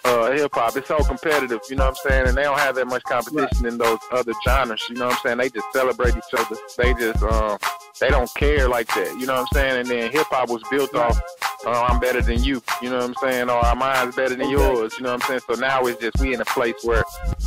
uh 0.04 0.30
hip 0.32 0.50
hop. 0.54 0.76
It's 0.76 0.88
so 0.88 0.98
competitive, 1.04 1.60
you 1.68 1.76
know 1.76 1.84
what 1.86 1.98
I'm 2.04 2.10
saying? 2.10 2.28
And 2.28 2.36
they 2.36 2.42
don't 2.42 2.58
have 2.58 2.74
that 2.76 2.86
much 2.86 3.02
competition 3.04 3.66
in 3.66 3.78
those 3.78 3.98
other 4.12 4.32
genres. 4.46 4.82
You 4.88 4.96
know 4.96 5.06
what 5.06 5.14
I'm 5.16 5.20
saying? 5.22 5.38
They 5.38 5.50
just 5.50 5.66
celebrate 5.72 6.16
each 6.16 6.34
other. 6.38 6.56
They 6.76 6.94
just 6.94 7.22
um 7.22 7.58
they 8.00 8.08
don't 8.08 8.32
care 8.34 8.68
like 8.68 8.88
that. 8.94 9.18
You 9.18 9.26
know 9.26 9.34
what 9.34 9.40
I'm 9.42 9.46
saying? 9.54 9.80
And 9.80 9.88
then 9.88 10.10
hip 10.10 10.26
hop 10.30 10.48
was 10.48 10.62
built 10.70 10.94
off 10.94 11.20
uh, 11.66 11.70
I'm 11.90 12.00
better 12.00 12.22
than 12.22 12.42
you, 12.42 12.62
you 12.80 12.88
know 12.88 12.96
what 12.98 13.04
I'm 13.10 13.14
saying? 13.16 13.50
Or 13.50 13.56
our 13.56 13.76
mind's 13.76 14.16
better 14.16 14.30
than 14.30 14.42
Okay. 14.42 14.50
yours, 14.50 14.94
you 14.96 15.04
know 15.04 15.12
what 15.12 15.22
I'm 15.22 15.28
saying? 15.28 15.40
So 15.48 15.60
now 15.60 15.84
it's 15.86 16.00
just 16.00 16.18
we 16.18 16.32
in 16.32 16.40
a 16.40 16.44
place 16.46 16.74
where 16.82 17.04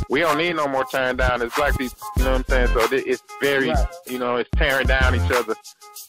we 0.08 0.20
don't 0.20 0.38
need 0.38 0.54
no 0.54 0.68
more 0.68 0.84
turn 0.84 1.16
down 1.16 1.42
as 1.42 1.52
black 1.54 1.76
people, 1.76 1.98
you 2.18 2.24
know 2.24 2.32
what 2.32 2.38
I'm 2.52 2.68
saying? 2.68 2.68
So 2.68 2.96
it's 2.96 3.22
very, 3.40 3.70
Right. 3.70 3.86
you 4.06 4.18
know, 4.20 4.36
it's 4.36 4.50
tearing 4.56 4.86
down 4.86 5.16
each 5.16 5.30
other 5.32 5.56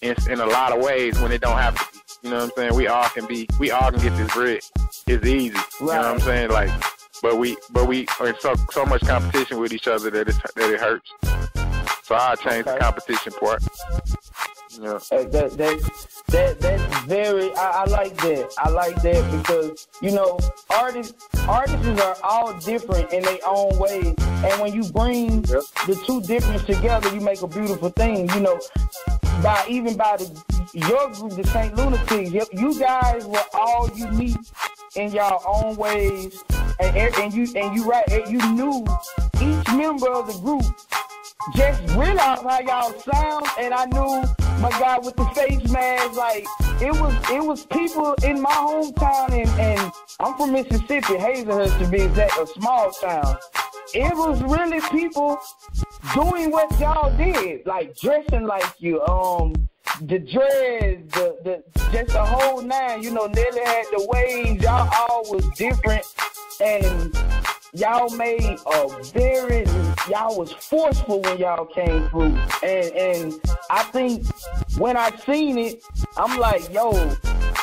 in, 0.03 0.15
in 0.29 0.39
a 0.39 0.45
lot 0.45 0.71
of 0.77 0.83
ways 0.83 1.19
when 1.19 1.31
it 1.31 1.41
don't 1.41 1.57
have 1.57 1.75
to 1.79 1.85
be. 1.93 1.94
You 2.25 2.31
know 2.31 2.37
what 2.37 2.43
I'm 2.45 2.51
saying? 2.55 2.73
We 2.73 2.87
all 2.87 3.07
can 3.07 3.27
be, 3.27 3.47
we 3.59 3.69
all 3.69 3.91
can 3.91 4.01
get 4.01 4.17
this 4.17 4.33
bread. 4.33 4.59
It's 5.05 5.25
easy. 5.27 5.55
You 5.79 5.85
know 5.85 5.85
what 5.85 6.05
I'm 6.05 6.19
saying? 6.21 6.49
Like, 6.49 6.71
but 7.21 7.37
we, 7.37 7.55
but 7.69 7.87
we 7.87 8.07
are 8.19 8.29
in 8.29 8.35
so 8.39 8.55
so 8.71 8.83
much 8.83 9.01
competition 9.01 9.59
with 9.59 9.71
each 9.71 9.87
other 9.87 10.09
that 10.09 10.27
it 10.29 10.35
that 10.55 10.73
it 10.73 10.79
hurts. 10.79 11.11
So 12.01 12.15
I 12.15 12.33
change 12.35 12.65
the 12.65 12.77
competition 12.79 13.31
part. 13.33 13.61
Yeah. 14.81 14.93
Uh, 15.11 15.23
that 15.25 15.51
that 15.55 15.91
that 16.29 16.59
that's 16.59 16.99
very. 17.03 17.53
I, 17.53 17.83
I 17.83 17.85
like 17.85 18.17
that. 18.17 18.51
I 18.57 18.69
like 18.69 18.95
that 19.03 19.31
because 19.37 19.87
you 20.01 20.09
know 20.11 20.39
artists 20.71 21.13
artists 21.47 22.01
are 22.01 22.17
all 22.23 22.57
different 22.59 23.13
in 23.13 23.21
their 23.21 23.37
own 23.45 23.77
way, 23.77 24.15
and 24.17 24.61
when 24.61 24.73
you 24.73 24.83
bring 24.91 25.45
Yep. 25.45 25.61
the 25.85 26.01
two 26.07 26.21
difference 26.21 26.63
together, 26.63 27.13
you 27.13 27.21
make 27.21 27.43
a 27.43 27.47
beautiful 27.47 27.89
thing. 27.89 28.27
You 28.31 28.39
know, 28.39 28.59
by 29.45 29.63
even 29.69 29.95
by 29.95 30.17
the 30.17 30.25
your 30.73 31.09
group, 31.11 31.33
the 31.35 31.43
Saint 31.49 31.75
Lunatics, 31.75 32.31
you, 32.31 32.45
you 32.51 32.79
guys 32.79 33.25
were 33.27 33.45
all 33.53 33.87
unique 33.95 34.35
in 34.95 35.11
your 35.11 35.39
own 35.47 35.75
ways, 35.75 36.43
and 36.79 36.97
and 36.97 37.31
you 37.31 37.43
and 37.55 37.75
you 37.75 37.85
right, 37.85 38.03
and 38.11 38.27
you 38.27 38.39
knew 38.53 38.83
each 39.35 39.67
member 39.71 40.09
of 40.09 40.25
the 40.25 40.37
group 40.41 40.65
just 41.55 41.79
realized 41.95 42.41
how 42.41 42.59
y'all 42.59 42.99
sound, 43.01 43.45
and 43.59 43.71
I 43.71 43.85
knew 43.85 44.23
my 44.61 44.71
guy 44.71 44.97
with 44.97 45.15
the 45.15 45.25
face 45.35 45.69
mask. 45.69 46.17
Like 46.17 46.45
it 46.81 46.99
was, 46.99 47.13
it 47.29 47.45
was 47.45 47.67
people 47.67 48.15
in 48.23 48.41
my 48.41 48.49
hometown, 48.49 49.29
and, 49.29 49.49
and 49.59 49.91
I'm 50.19 50.35
from 50.37 50.53
Mississippi, 50.53 51.17
Hazlehurst 51.17 51.77
to 51.77 51.87
be 51.87 52.01
exact, 52.01 52.35
a 52.39 52.47
small 52.47 52.91
town. 52.93 53.37
It 53.93 54.15
was 54.15 54.41
really 54.41 54.81
people 54.89 55.37
doing 56.13 56.51
what 56.51 56.79
y'all 56.79 57.15
did, 57.17 57.65
like 57.65 57.95
dressing 57.97 58.45
like 58.45 58.79
you, 58.79 59.01
um, 59.05 59.53
the 60.01 60.19
dreads, 60.19 61.11
the 61.13 61.37
the 61.43 61.63
just 61.91 62.13
the 62.13 62.23
whole 62.23 62.61
nine. 62.61 63.01
You 63.01 63.11
know, 63.11 63.27
Nelly 63.27 63.61
had 63.63 63.85
the 63.91 64.07
waves. 64.09 64.63
Y'all 64.63 64.89
all 65.09 65.23
was 65.31 65.47
different, 65.57 66.05
and 66.61 67.15
y'all 67.75 68.09
made 68.15 68.57
a 68.73 69.03
very 69.13 69.65
y'all 70.09 70.37
was 70.37 70.51
forceful 70.53 71.21
when 71.21 71.37
y'all 71.37 71.65
came 71.65 72.07
through 72.07 72.33
and 72.63 72.91
and 72.93 73.41
i 73.69 73.83
think 73.83 74.25
when 74.77 74.95
i 74.95 75.09
seen 75.25 75.57
it 75.57 75.83
i'm 76.15 76.39
like 76.39 76.71
yo 76.71 76.91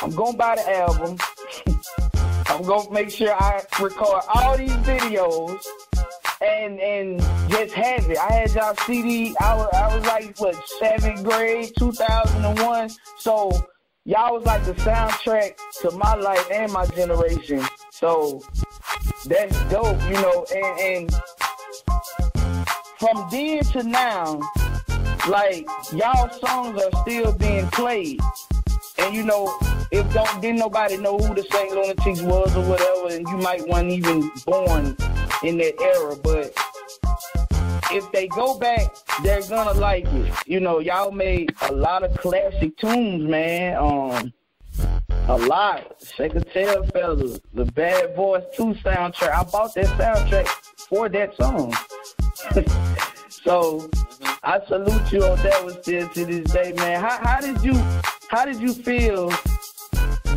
i'm 0.03 0.11
gonna 0.11 0.37
buy 0.37 0.55
the 0.55 0.77
album 0.77 1.17
i'm 2.45 2.61
gonna 2.61 2.91
make 2.91 3.09
sure 3.09 3.33
i 3.33 3.63
record 3.81 4.21
all 4.35 4.55
these 4.55 4.69
videos 4.85 5.59
and 6.43 6.79
and 6.79 7.19
just 7.49 7.73
have 7.73 8.09
it. 8.09 8.17
I 8.17 8.31
had 8.31 8.51
y'all 8.53 8.75
CD. 8.85 9.35
I 9.39 9.55
was 9.55 9.69
I 9.73 9.95
was 9.95 10.05
like 10.05 10.37
what 10.39 10.55
seventh 10.79 11.23
grade, 11.23 11.71
2001. 11.77 12.89
So 13.17 13.51
y'all 14.05 14.33
was 14.33 14.45
like 14.45 14.63
the 14.65 14.73
soundtrack 14.73 15.55
to 15.81 15.91
my 15.91 16.15
life 16.15 16.47
and 16.51 16.71
my 16.71 16.85
generation. 16.87 17.63
So 17.91 18.41
that's 19.25 19.57
dope, 19.69 20.01
you 20.03 20.13
know. 20.13 20.45
And 20.53 20.79
and 20.79 21.15
from 22.99 23.27
then 23.31 23.63
to 23.65 23.83
now, 23.83 24.39
like 25.27 25.67
y'all 25.93 26.29
songs 26.29 26.81
are 26.81 27.01
still 27.03 27.31
being 27.33 27.67
played. 27.67 28.19
And 28.99 29.15
you 29.15 29.23
know, 29.23 29.57
if 29.91 30.11
don't 30.13 30.41
didn't 30.41 30.59
nobody 30.59 30.97
know 30.97 31.17
who 31.17 31.33
the 31.33 31.43
St. 31.43 31.71
Lunatics 31.71 32.21
was 32.21 32.55
or 32.55 32.63
whatever, 32.69 33.15
and 33.15 33.27
you 33.27 33.37
might 33.37 33.67
wasn't 33.67 33.91
even 33.91 34.29
born 34.45 34.95
in 35.43 35.57
that 35.57 35.79
era, 35.81 36.15
but 36.15 36.53
if 37.91 38.11
they 38.11 38.27
go 38.27 38.57
back, 38.57 38.95
they're 39.21 39.41
gonna 39.43 39.77
like 39.79 40.05
it. 40.05 40.33
You 40.47 40.59
know, 40.59 40.79
y'all 40.79 41.11
made 41.11 41.53
a 41.69 41.73
lot 41.73 42.03
of 42.03 42.15
classic 42.17 42.77
tunes, 42.77 43.29
man. 43.29 43.77
Um, 43.77 44.33
a 45.27 45.37
lot. 45.37 45.95
Shake 46.15 46.33
Ya 46.33 46.41
Tailfeather, 46.41 47.39
the 47.53 47.65
Bad 47.65 48.15
Boys 48.15 48.43
2 48.55 48.73
soundtrack. 48.75 49.29
I 49.29 49.43
bought 49.43 49.73
that 49.75 49.85
soundtrack 49.97 50.47
for 50.89 51.07
that 51.09 51.35
song. 51.35 51.73
so 53.29 53.89
I 54.43 54.59
salute 54.67 55.11
you 55.11 55.23
on 55.23 55.37
that 55.43 55.63
one 55.63 55.81
still 55.81 56.09
to 56.09 56.25
this 56.25 56.51
day, 56.51 56.73
man. 56.73 56.99
How 56.99 57.17
how 57.21 57.41
did 57.41 57.61
you 57.63 57.75
how 58.29 58.45
did 58.45 58.59
you 58.59 58.73
feel 58.73 59.31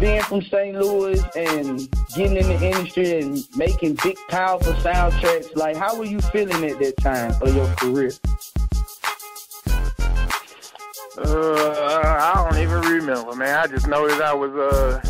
being 0.00 0.23
from 0.23 0.43
St. 0.43 0.76
Louis 0.76 1.21
and 1.37 1.88
getting 2.15 2.37
in 2.37 2.49
the 2.49 2.61
industry 2.62 3.21
and 3.21 3.45
making 3.57 3.97
big 4.03 4.17
powerful 4.29 4.73
soundtracks? 4.75 5.55
Like 5.57 5.76
how 5.76 5.97
were 5.97 6.05
you 6.05 6.21
feeling 6.21 6.65
at 6.65 6.79
that 6.79 6.97
time 6.99 7.35
of 7.41 7.55
your 7.55 7.67
career? 7.76 8.12
Uh, 11.19 12.03
I 12.05 12.50
don't 12.50 12.62
even 12.62 12.81
remember, 12.83 13.35
man. 13.35 13.59
I 13.59 13.67
just 13.67 13.87
know 13.87 14.07
that 14.07 14.21
I 14.21 14.35
was 14.35 14.53
uh 14.53 15.00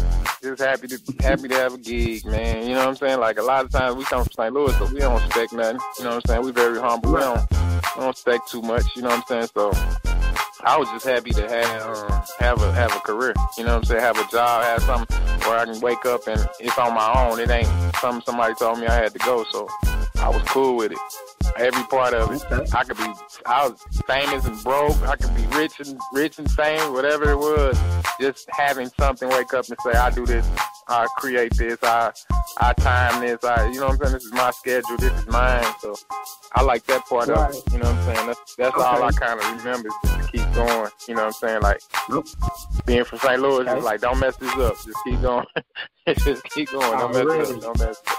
just 0.40 0.62
happy 0.62 0.86
to 0.86 1.00
happy 1.20 1.48
to 1.48 1.54
have 1.54 1.74
a 1.74 1.78
gig, 1.78 2.24
man. 2.24 2.62
You 2.62 2.74
know 2.74 2.80
what 2.80 2.88
I'm 2.88 2.96
saying? 2.96 3.18
Like 3.18 3.38
a 3.38 3.42
lot 3.42 3.64
of 3.64 3.72
times 3.72 3.96
we 3.96 4.04
come 4.04 4.22
from 4.22 4.32
St. 4.32 4.54
Louis, 4.54 4.76
so 4.76 4.86
we 4.86 5.00
don't 5.00 5.20
expect 5.22 5.52
nothing. 5.52 5.80
You 5.98 6.04
know 6.04 6.10
what 6.10 6.16
I'm 6.16 6.22
saying? 6.26 6.42
We're 6.42 6.52
very 6.52 6.78
humble. 6.78 7.12
We 7.12 7.20
don't 7.20 7.50
we 7.50 8.02
don't 8.02 8.10
expect 8.10 8.48
too 8.48 8.62
much. 8.62 8.84
You 8.94 9.02
know 9.02 9.08
what 9.08 9.24
I'm 9.30 9.48
saying? 9.48 9.48
So 9.52 10.05
I 10.66 10.76
was 10.76 10.88
just 10.90 11.06
happy 11.06 11.30
to 11.30 11.48
have 11.48 12.28
have 12.40 12.60
a 12.60 12.72
have 12.72 12.94
a 12.94 12.98
career. 12.98 13.32
You 13.56 13.62
know 13.62 13.74
what 13.74 13.78
I'm 13.78 13.84
saying? 13.84 14.00
Have 14.00 14.18
a 14.18 14.26
job, 14.28 14.64
have 14.64 14.82
something 14.82 15.16
where 15.46 15.58
I 15.58 15.64
can 15.64 15.80
wake 15.80 16.04
up 16.04 16.26
and 16.26 16.44
it's 16.58 16.76
on 16.76 16.92
my 16.92 17.12
own. 17.22 17.38
It 17.38 17.48
ain't 17.50 17.68
something 18.00 18.20
somebody 18.26 18.52
told 18.56 18.80
me 18.80 18.88
I 18.88 18.94
had 18.94 19.12
to 19.12 19.18
go. 19.20 19.44
So 19.52 19.68
I 20.16 20.28
was 20.28 20.42
cool 20.48 20.76
with 20.76 20.90
it. 20.90 20.98
Every 21.56 21.84
part 21.84 22.14
of 22.14 22.32
it. 22.32 22.74
I 22.74 22.82
could 22.82 22.96
be 22.96 23.06
I 23.46 23.68
was 23.68 23.80
famous 24.08 24.44
and 24.44 24.60
broke. 24.64 25.00
I 25.02 25.14
could 25.14 25.36
be 25.36 25.46
rich 25.56 25.78
and 25.78 26.00
rich 26.12 26.40
and 26.40 26.50
famous, 26.50 26.88
whatever 26.88 27.30
it 27.30 27.38
was. 27.38 27.78
Just 28.20 28.48
having 28.50 28.90
something 28.98 29.28
wake 29.28 29.54
up 29.54 29.68
and 29.68 29.76
say, 29.84 29.92
I 29.92 30.10
do 30.10 30.26
this, 30.26 30.48
I 30.88 31.06
create 31.16 31.56
this, 31.56 31.78
I 31.82 32.12
I 32.58 32.72
time 32.74 33.20
this, 33.20 33.42
I 33.44 33.66
you 33.66 33.80
know 33.80 33.86
what 33.88 33.94
I'm 33.94 33.98
saying? 33.98 34.12
This 34.14 34.24
is 34.24 34.32
my 34.32 34.50
schedule, 34.52 34.96
this 34.98 35.12
is 35.12 35.26
mine. 35.26 35.64
So 35.80 35.94
I 36.54 36.62
like 36.62 36.84
that 36.86 37.04
part 37.06 37.28
of 37.28 37.54
it. 37.54 37.72
You 37.72 37.78
know 37.78 37.90
what 37.90 38.08
I'm 38.08 38.14
saying? 38.14 38.26
That's 38.26 38.56
that's 38.56 38.76
all 38.76 39.02
I 39.02 39.10
kinda 39.12 39.36
remember 39.56 39.88
is 39.88 39.94
just 40.04 40.16
to 40.16 40.28
keep 40.32 40.54
going. 40.54 40.90
You 41.08 41.14
know 41.14 41.26
what 41.26 41.36
I'm 41.42 41.48
saying? 41.48 41.62
Like 41.62 41.80
being 42.86 43.04
from 43.04 43.18
St. 43.18 43.40
Louis 43.40 43.66
Okay. 43.66 43.78
is 43.78 43.84
like 43.84 44.00
don't 44.00 44.18
mess 44.18 44.36
this 44.36 44.52
up. 44.54 44.76
Just 44.84 44.98
keep 45.04 45.20
going. 45.20 45.46
just 46.24 46.44
keep 46.44 46.70
going. 46.70 46.98
Don't 46.98 47.12
mess 47.12 47.50
up. 47.50 47.60
Don't 47.60 47.78
mess 47.78 48.02
up. 48.06 48.16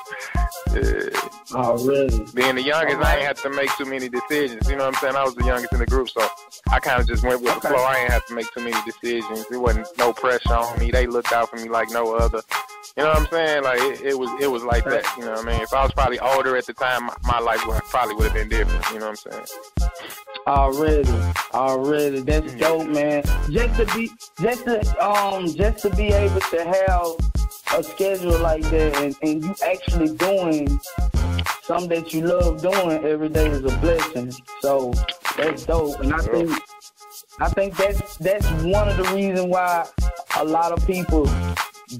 Yeah. 0.73 1.55
Already. 1.57 2.25
Being 2.33 2.55
the 2.55 2.61
youngest, 2.63 2.97
I 3.01 3.15
ain't 3.17 3.25
have 3.27 3.41
to 3.43 3.49
make 3.49 3.69
too 3.77 3.85
many 3.85 4.09
decisions. 4.09 4.69
You 4.69 4.75
know 4.75 4.85
what 4.85 4.95
I'm 4.95 5.01
saying? 5.01 5.15
I 5.15 5.23
was 5.23 5.35
the 5.35 5.45
youngest 5.45 5.71
in 5.73 5.79
the 5.79 5.85
group, 5.85 6.09
so 6.09 6.27
I 6.69 6.79
kind 6.79 6.99
of 7.01 7.07
just 7.07 7.23
went 7.23 7.41
with 7.41 7.53
the 7.55 7.61
flow. 7.61 7.77
I 7.77 7.99
ain't 7.99 8.11
have 8.11 8.25
to 8.27 8.33
make 8.35 8.51
too 8.53 8.59
many 8.61 8.75
decisions. 8.85 9.45
It 9.49 9.57
wasn't 9.57 9.87
no 9.97 10.11
pressure 10.11 10.53
on 10.53 10.77
me. 10.79 10.91
They 10.91 11.07
looked 11.07 11.31
out 11.31 11.49
for 11.49 11.55
me 11.55 11.69
like 11.69 11.89
no 11.89 12.15
other. 12.15 12.41
You 12.97 13.03
know 13.03 13.09
what 13.09 13.19
I'm 13.19 13.27
saying? 13.27 13.63
Like 13.63 13.79
it, 13.79 14.01
it 14.01 14.19
was, 14.19 14.29
it 14.41 14.47
was 14.47 14.63
like 14.63 14.83
that. 14.85 15.05
You 15.17 15.23
know 15.25 15.31
what 15.31 15.45
I 15.45 15.51
mean? 15.51 15.61
If 15.61 15.73
I 15.73 15.83
was 15.83 15.91
probably 15.93 16.19
older 16.19 16.57
at 16.57 16.65
the 16.65 16.73
time, 16.73 17.05
my, 17.05 17.15
my 17.23 17.39
life 17.39 17.65
would 17.67 17.77
probably 17.85 18.15
would 18.15 18.25
have 18.25 18.33
been 18.33 18.49
different. 18.49 18.83
You 18.91 18.99
know 18.99 19.09
what 19.09 19.19
I'm 19.25 19.31
saying? 19.31 19.89
Already, 20.45 21.09
already. 21.53 22.19
That's 22.21 22.47
Mm-hmm. 22.47 22.59
dope, 22.59 22.87
man. 22.89 23.23
Just 23.51 23.79
to 23.79 23.95
be, 23.97 24.11
just 24.41 24.63
to, 24.65 25.05
um, 25.05 25.47
just 25.53 25.79
to 25.83 25.89
be 25.95 26.07
able 26.07 26.39
to 26.39 26.63
have 26.63 27.36
a 27.75 27.83
schedule 27.83 28.39
like 28.39 28.63
that, 28.63 28.95
and, 28.97 29.15
and 29.21 29.43
you 29.43 29.55
actually 29.65 30.15
doing 30.15 30.79
something 31.63 31.89
that 31.89 32.13
you 32.13 32.21
love 32.21 32.61
doing 32.61 33.03
every 33.03 33.29
day 33.29 33.47
is 33.47 33.63
a 33.63 33.77
blessing. 33.77 34.31
So 34.61 34.93
that's 35.35 35.65
dope, 35.65 35.99
and 35.99 36.13
I 36.13 36.19
think, 36.19 36.51
I 37.39 37.49
think 37.49 37.77
that's 37.77 38.17
that's 38.17 38.49
one 38.63 38.87
of 38.89 38.97
the 38.97 39.03
reasons 39.13 39.47
why 39.47 39.85
a 40.37 40.43
lot 40.43 40.71
of 40.71 40.85
people 40.87 41.29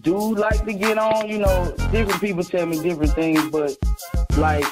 do 0.02 0.36
like 0.36 0.66
to 0.66 0.74
get 0.74 0.98
on. 0.98 1.28
You 1.28 1.40
know, 1.40 1.76
different 1.92 2.22
people 2.22 2.44
tell 2.44 2.66
me 2.66 2.82
different 2.82 3.14
things, 3.14 3.50
but 3.50 3.78
like, 4.38 4.66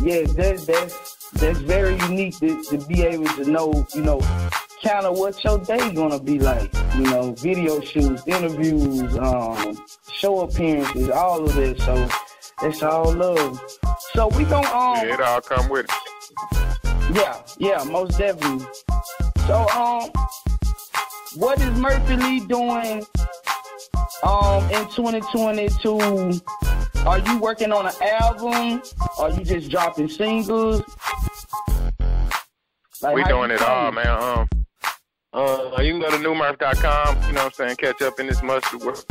yeah, 0.00 0.24
that's 0.24 0.66
that's 0.66 1.30
that's 1.32 1.58
very 1.60 1.96
unique 2.08 2.38
to, 2.40 2.62
to 2.64 2.78
be 2.86 3.02
able 3.02 3.26
to 3.26 3.44
know, 3.50 3.86
you 3.94 4.02
know, 4.02 4.20
kind 4.82 5.06
of 5.06 5.16
what 5.18 5.42
your 5.44 5.58
day 5.58 5.92
gonna 5.92 6.20
be 6.20 6.38
like. 6.38 6.72
You 6.96 7.02
know, 7.04 7.32
video 7.32 7.80
shoots, 7.80 8.22
interviews, 8.26 9.16
um, 9.18 9.76
show 10.12 10.40
appearances, 10.40 11.08
all 11.10 11.44
of 11.44 11.54
that. 11.54 11.80
So 11.80 12.08
it's 12.66 12.82
all 12.82 13.12
love. 13.14 13.60
So 14.14 14.28
we 14.28 14.44
gonna 14.44 14.66
um, 14.68 14.96
Yeah, 15.06 15.14
it 15.14 15.20
all 15.20 15.40
come 15.40 15.68
with 15.68 15.86
it. 15.86 17.14
yeah, 17.14 17.40
yeah, 17.58 17.82
most 17.84 18.18
definitely. 18.18 18.66
So, 19.46 19.66
um, 19.70 20.10
what 21.36 21.60
is 21.60 21.78
Murphy 21.78 22.16
Lee 22.16 22.40
doing, 22.40 23.04
um, 24.22 24.62
in 24.70 24.86
2022? 24.90 26.40
Are 27.06 27.18
you 27.18 27.38
working 27.38 27.72
on 27.72 27.86
an 27.86 27.92
album? 28.02 28.82
Are 29.18 29.30
you 29.30 29.44
just 29.44 29.68
dropping 29.70 30.08
singles? 30.08 30.82
Like, 33.02 33.16
we 33.16 33.24
doing 33.24 33.50
it 33.50 33.60
all, 33.62 33.90
man. 33.90 34.06
Um, 34.06 34.48
uh, 35.32 35.80
you 35.80 35.92
can 35.92 36.00
go 36.00 36.10
to 36.10 36.16
newmurph.com. 36.16 37.22
You 37.26 37.32
know 37.32 37.44
what 37.44 37.46
I'm 37.46 37.52
saying? 37.52 37.76
Catch 37.76 38.02
up 38.02 38.20
in 38.20 38.26
this 38.26 38.42
mustard 38.42 38.82
work. 38.82 39.04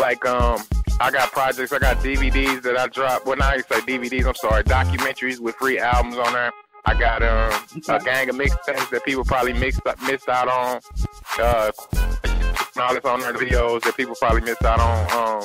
Like, 0.00 0.24
um, 0.24 0.62
I 1.00 1.10
got 1.10 1.30
projects. 1.30 1.72
I 1.72 1.78
got 1.78 1.98
DVDs 1.98 2.62
that 2.62 2.76
I 2.76 2.86
drop. 2.86 3.26
Well, 3.26 3.36
now 3.36 3.54
you 3.54 3.62
say 3.62 3.80
DVDs. 3.80 4.26
I'm 4.26 4.34
sorry, 4.34 4.64
documentaries 4.64 5.38
with 5.40 5.54
free 5.56 5.78
albums 5.78 6.16
on 6.16 6.32
there. 6.32 6.52
I 6.86 6.94
got 6.94 7.22
um, 7.22 7.52
a 7.88 7.98
gang 8.02 8.28
of 8.30 8.36
mixtapes 8.36 8.90
that 8.90 9.04
people 9.04 9.24
probably 9.24 9.52
mixed 9.52 9.80
missed 10.06 10.28
out 10.28 10.48
on. 10.48 10.80
Uh, 11.38 11.72
and 12.76 12.84
all 12.84 12.94
this 12.94 13.04
on 13.04 13.20
there, 13.20 13.32
videos 13.32 13.82
that 13.82 13.96
people 13.96 14.14
probably 14.16 14.42
missed 14.42 14.64
out 14.64 14.80
on. 14.80 15.40
Um, 15.40 15.44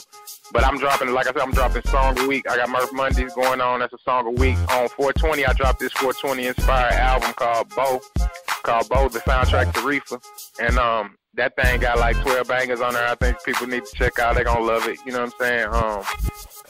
but 0.51 0.65
I'm 0.65 0.77
dropping, 0.77 1.11
like 1.11 1.27
I 1.27 1.31
said, 1.31 1.41
I'm 1.41 1.51
dropping 1.51 1.83
song 1.83 2.19
a 2.19 2.27
week. 2.27 2.49
I 2.49 2.57
got 2.57 2.69
Murph 2.69 2.91
Mondays 2.93 3.33
going 3.33 3.61
on. 3.61 3.79
That's 3.79 3.93
a 3.93 3.97
song 3.99 4.27
a 4.27 4.31
week. 4.31 4.57
On 4.71 4.89
420, 4.89 5.45
I 5.45 5.53
dropped 5.53 5.79
this 5.79 5.93
420 5.93 6.47
inspired 6.47 6.93
album 6.93 7.33
called 7.33 7.69
Bo, 7.69 8.01
called 8.63 8.89
Bo, 8.89 9.07
the 9.07 9.19
soundtrack 9.19 9.73
to 9.73 9.81
Reefer. 9.81 10.19
And 10.59 10.77
um, 10.77 11.17
that 11.35 11.55
thing 11.55 11.79
got 11.79 11.99
like 11.99 12.19
12 12.21 12.47
bangers 12.47 12.81
on 12.81 12.93
there. 12.93 13.07
I 13.07 13.15
think 13.15 13.37
people 13.45 13.67
need 13.67 13.85
to 13.85 13.95
check 13.95 14.19
out. 14.19 14.35
They're 14.35 14.43
gonna 14.43 14.65
love 14.65 14.87
it. 14.87 14.99
You 15.05 15.13
know 15.13 15.21
what 15.21 15.33
I'm 15.33 15.47
saying? 15.47 15.67
Um, 15.67 16.03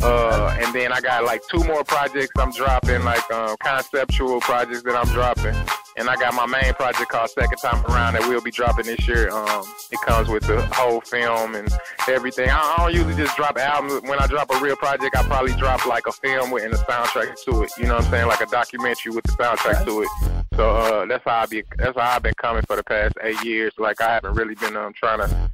uh, 0.04 0.58
and 0.60 0.74
then 0.76 0.92
I 0.92 1.02
got 1.02 1.24
like 1.24 1.42
two 1.50 1.64
more 1.64 1.84
projects 1.84 2.32
I'm 2.38 2.52
dropping, 2.52 3.04
like 3.04 3.30
um, 3.32 3.56
conceptual 3.64 4.40
projects 4.42 4.84
that 4.84 4.96
I'm 4.96 5.12
dropping. 5.14 5.56
And 5.98 6.10
I 6.10 6.16
got 6.16 6.34
my 6.34 6.46
main 6.46 6.74
project 6.74 7.10
called 7.10 7.30
Second 7.30 7.58
Time 7.58 7.86
Around 7.86 8.14
that 8.14 8.28
we'll 8.28 8.42
be 8.42 8.52
dropping 8.52 8.86
this 8.86 9.08
year. 9.08 9.30
Um, 9.30 9.66
it 9.92 10.00
comes 10.06 10.30
with 10.30 10.48
the 10.48 10.62
whole 10.74 11.02
film 11.02 11.56
and 11.56 11.68
everything. 12.08 12.50
I, 12.50 12.58
I 12.58 12.76
don't 12.78 12.94
usually 12.94 13.16
just 13.16 13.36
drop 13.36 13.58
albums. 13.58 14.02
When 14.04 14.20
I 14.20 14.28
drop 14.28 14.50
a 14.52 14.60
real 14.60 14.76
project, 14.76 15.16
I 15.16 15.24
probably 15.24 15.54
drop 15.54 15.86
like 15.86 16.08
a 16.08 16.12
film 16.12 16.52
with 16.52 16.64
and 16.64 16.74
a 16.74 16.78
soundtrack 16.78 17.44
to 17.44 17.64
it. 17.64 17.72
You 17.78 17.86
know 17.86 17.96
what 17.96 18.06
I'm 18.06 18.12
saying? 18.12 18.28
Like 18.28 18.42
a 18.42 18.46
documentary 18.46 19.12
with 19.14 19.26
the 19.26 19.34
soundtrack 19.34 19.86
to 19.86 20.02
it. 20.04 20.10
So 20.56 20.70
uh, 20.70 21.06
that's 21.06 21.24
how 21.26 21.40
I 21.40 21.46
be. 21.46 21.64
That's 21.78 21.98
how 21.98 22.16
I've 22.16 22.24
been 22.24 22.34
coming 22.36 22.64
for 22.68 22.76
the 22.76 22.84
past 22.84 23.16
eight 23.22 23.44
years. 23.44 23.74
Like 23.78 24.02
I 24.02 24.14
haven't 24.14 24.34
really 24.36 24.56
been 24.56 24.76
um, 24.78 24.94
trying 24.94 25.20
to 25.20 25.52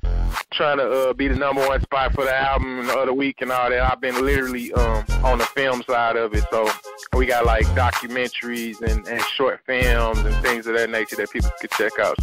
trying 0.53 0.77
to 0.77 1.09
uh, 1.09 1.13
be 1.13 1.27
the 1.27 1.35
number 1.35 1.65
one 1.67 1.81
spot 1.81 2.13
for 2.13 2.23
the 2.23 2.35
album 2.35 2.87
the 2.87 2.93
other 2.93 3.13
week 3.13 3.41
and 3.41 3.51
all 3.51 3.69
that. 3.69 3.91
I've 3.91 4.01
been 4.01 4.23
literally 4.25 4.71
um, 4.73 5.03
on 5.23 5.37
the 5.37 5.45
film 5.45 5.83
side 5.83 6.15
of 6.15 6.33
it. 6.33 6.43
So 6.49 6.69
we 7.13 7.25
got 7.25 7.45
like 7.45 7.65
documentaries 7.67 8.81
and, 8.81 9.07
and 9.07 9.21
short 9.21 9.59
films 9.65 10.19
and 10.19 10.35
things 10.37 10.67
of 10.67 10.75
that 10.75 10.89
nature 10.89 11.17
that 11.17 11.31
people 11.31 11.51
could 11.59 11.71
check 11.71 11.93
out. 11.99 12.17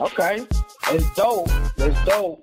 Okay, 0.00 0.46
it's 0.90 1.14
dope. 1.14 1.48
It's 1.76 2.04
dope. 2.04 2.42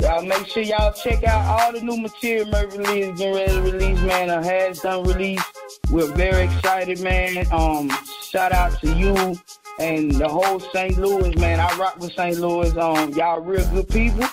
Y'all 0.00 0.24
make 0.24 0.46
sure 0.46 0.62
y'all 0.62 0.92
check 0.92 1.22
out 1.24 1.44
all 1.44 1.72
the 1.72 1.80
new 1.80 1.96
material 1.96 2.46
Murphy 2.46 2.78
Lee 2.78 3.02
is 3.02 3.18
getting 3.18 3.34
ready 3.34 3.52
to 3.52 3.62
release, 3.62 4.00
man. 4.00 4.30
Or 4.30 4.42
has 4.42 4.80
done 4.80 5.04
release. 5.04 5.42
We're 5.90 6.12
very 6.12 6.44
excited, 6.44 7.00
man. 7.00 7.46
Um, 7.52 7.90
shout 8.22 8.52
out 8.52 8.78
to 8.80 8.92
you 8.94 9.36
and 9.78 10.12
the 10.12 10.28
whole 10.28 10.60
St. 10.60 10.98
Louis, 10.98 11.34
man. 11.36 11.60
I 11.60 11.76
rock 11.76 11.98
with 11.98 12.12
St. 12.12 12.38
Louis. 12.38 12.76
Um, 12.76 13.12
y'all 13.14 13.40
real 13.40 13.66
good 13.70 13.88
people. 13.88 14.26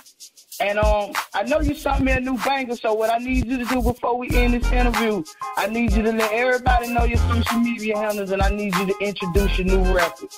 And 0.61 0.77
um, 0.77 1.13
I 1.33 1.43
know 1.43 1.61
you 1.61 1.73
sent 1.73 2.03
me 2.03 2.11
a 2.11 2.19
new 2.19 2.37
banger, 2.39 2.75
so 2.75 2.93
what 2.93 3.09
I 3.09 3.17
need 3.17 3.45
you 3.45 3.57
to 3.59 3.65
do 3.65 3.81
before 3.81 4.17
we 4.17 4.29
end 4.35 4.53
this 4.55 4.69
interview, 4.73 5.23
I 5.55 5.67
need 5.67 5.93
you 5.93 6.03
to 6.03 6.11
let 6.11 6.33
everybody 6.33 6.91
know 6.91 7.05
your 7.05 7.17
social 7.17 7.59
media 7.59 7.97
handles, 7.97 8.31
and 8.31 8.41
I 8.41 8.49
need 8.49 8.75
you 8.75 8.85
to 8.87 8.95
introduce 8.99 9.57
your 9.57 9.67
new 9.67 9.93
record. 9.93 10.29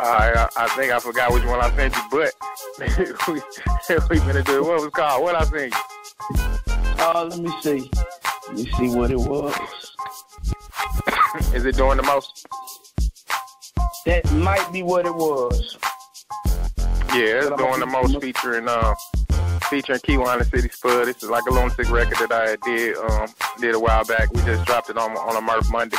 I, 0.00 0.46
I 0.56 0.64
I 0.64 0.68
think 0.76 0.92
I 0.92 1.00
forgot 1.00 1.32
which 1.32 1.44
one 1.44 1.60
I 1.60 1.74
sent 1.74 1.96
you, 1.96 2.02
but 2.10 2.34
we 3.28 3.40
we 4.10 4.18
gonna 4.20 4.42
do 4.42 4.58
it. 4.58 4.64
What 4.64 4.82
was 4.82 4.90
called? 4.92 5.22
What 5.22 5.34
I 5.34 5.44
sent 5.44 5.72
you? 5.74 6.44
Uh, 7.00 7.28
let 7.30 7.38
me 7.40 7.50
see. 7.62 7.90
Let 8.48 8.56
me 8.56 8.70
see 8.72 8.94
what 8.94 9.10
it 9.10 9.18
was. 9.18 9.54
Is 11.54 11.64
it 11.64 11.76
doing 11.76 11.96
the 11.96 12.02
most? 12.02 12.46
That 14.06 14.30
might 14.32 14.70
be 14.72 14.82
what 14.82 15.06
it 15.06 15.14
was. 15.14 15.76
Yeah, 17.14 17.40
it's 17.40 17.56
doing 17.56 17.80
the 17.80 17.86
most 17.86 18.20
featuring 18.20 18.68
um 18.68 18.94
featuring 19.70 20.00
Kiwana 20.00 20.48
City 20.50 20.68
Spud. 20.68 21.06
This 21.06 21.22
is 21.22 21.30
like 21.30 21.44
a 21.48 21.52
lunatic 21.52 21.90
record 21.90 22.28
that 22.28 22.32
I 22.32 22.56
did 22.64 22.96
um 22.96 23.28
did 23.60 23.74
a 23.74 23.80
while 23.80 24.04
back. 24.04 24.32
We 24.32 24.42
just 24.42 24.64
dropped 24.66 24.90
it 24.90 24.98
on 24.98 25.12
on 25.12 25.36
a 25.36 25.40
Murph 25.40 25.70
Monday. 25.70 25.96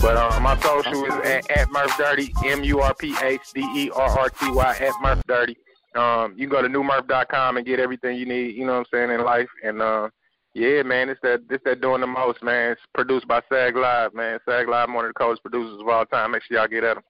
But 0.00 0.16
um, 0.16 0.42
my 0.42 0.58
social 0.60 1.04
is 1.04 1.14
at, 1.24 1.50
at 1.50 1.70
Murph 1.70 1.96
Dirty, 1.98 2.32
M 2.44 2.64
U 2.64 2.80
R 2.80 2.94
P 2.94 3.14
H 3.22 3.40
D 3.54 3.60
E 3.60 3.90
R 3.94 4.18
R 4.18 4.28
T 4.30 4.50
Y 4.50 4.76
at 4.80 4.92
Murph 5.02 5.22
Dirty. 5.26 5.56
Um, 5.94 6.34
you 6.36 6.46
can 6.46 6.50
go 6.50 6.62
to 6.62 6.68
newmurph.com 6.68 7.56
and 7.56 7.66
get 7.66 7.80
everything 7.80 8.16
you 8.16 8.26
need. 8.26 8.54
You 8.54 8.66
know 8.66 8.72
what 8.72 8.78
I'm 8.78 8.84
saying 8.92 9.10
in 9.10 9.24
life. 9.24 9.48
And 9.62 9.82
uh, 9.82 10.08
yeah, 10.54 10.82
man, 10.82 11.08
it's 11.08 11.20
that 11.22 11.42
it's 11.50 11.64
that 11.64 11.80
doing 11.80 12.00
the 12.00 12.06
most, 12.06 12.42
man. 12.42 12.72
It's 12.72 12.80
produced 12.94 13.28
by 13.28 13.40
Sag 13.48 13.76
Live, 13.76 14.14
man. 14.14 14.38
Sag 14.48 14.68
Live, 14.68 14.88
one 14.92 15.04
of 15.04 15.10
the 15.10 15.14
coolest 15.14 15.42
producers 15.42 15.80
of 15.80 15.88
all 15.88 16.06
time. 16.06 16.32
Make 16.32 16.42
sure 16.42 16.58
y'all 16.58 16.68
get 16.68 16.84
at 16.84 16.94
them. 16.94 17.04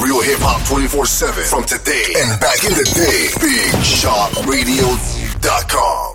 Real 0.00 0.22
hip 0.22 0.38
hop 0.40 0.66
24 0.68 1.04
7 1.04 1.44
from 1.44 1.64
today 1.64 2.14
and 2.16 2.40
back 2.40 2.64
in 2.64 2.72
the 2.72 2.84
day. 2.94 3.28
BigShopRadio.com. 3.36 6.09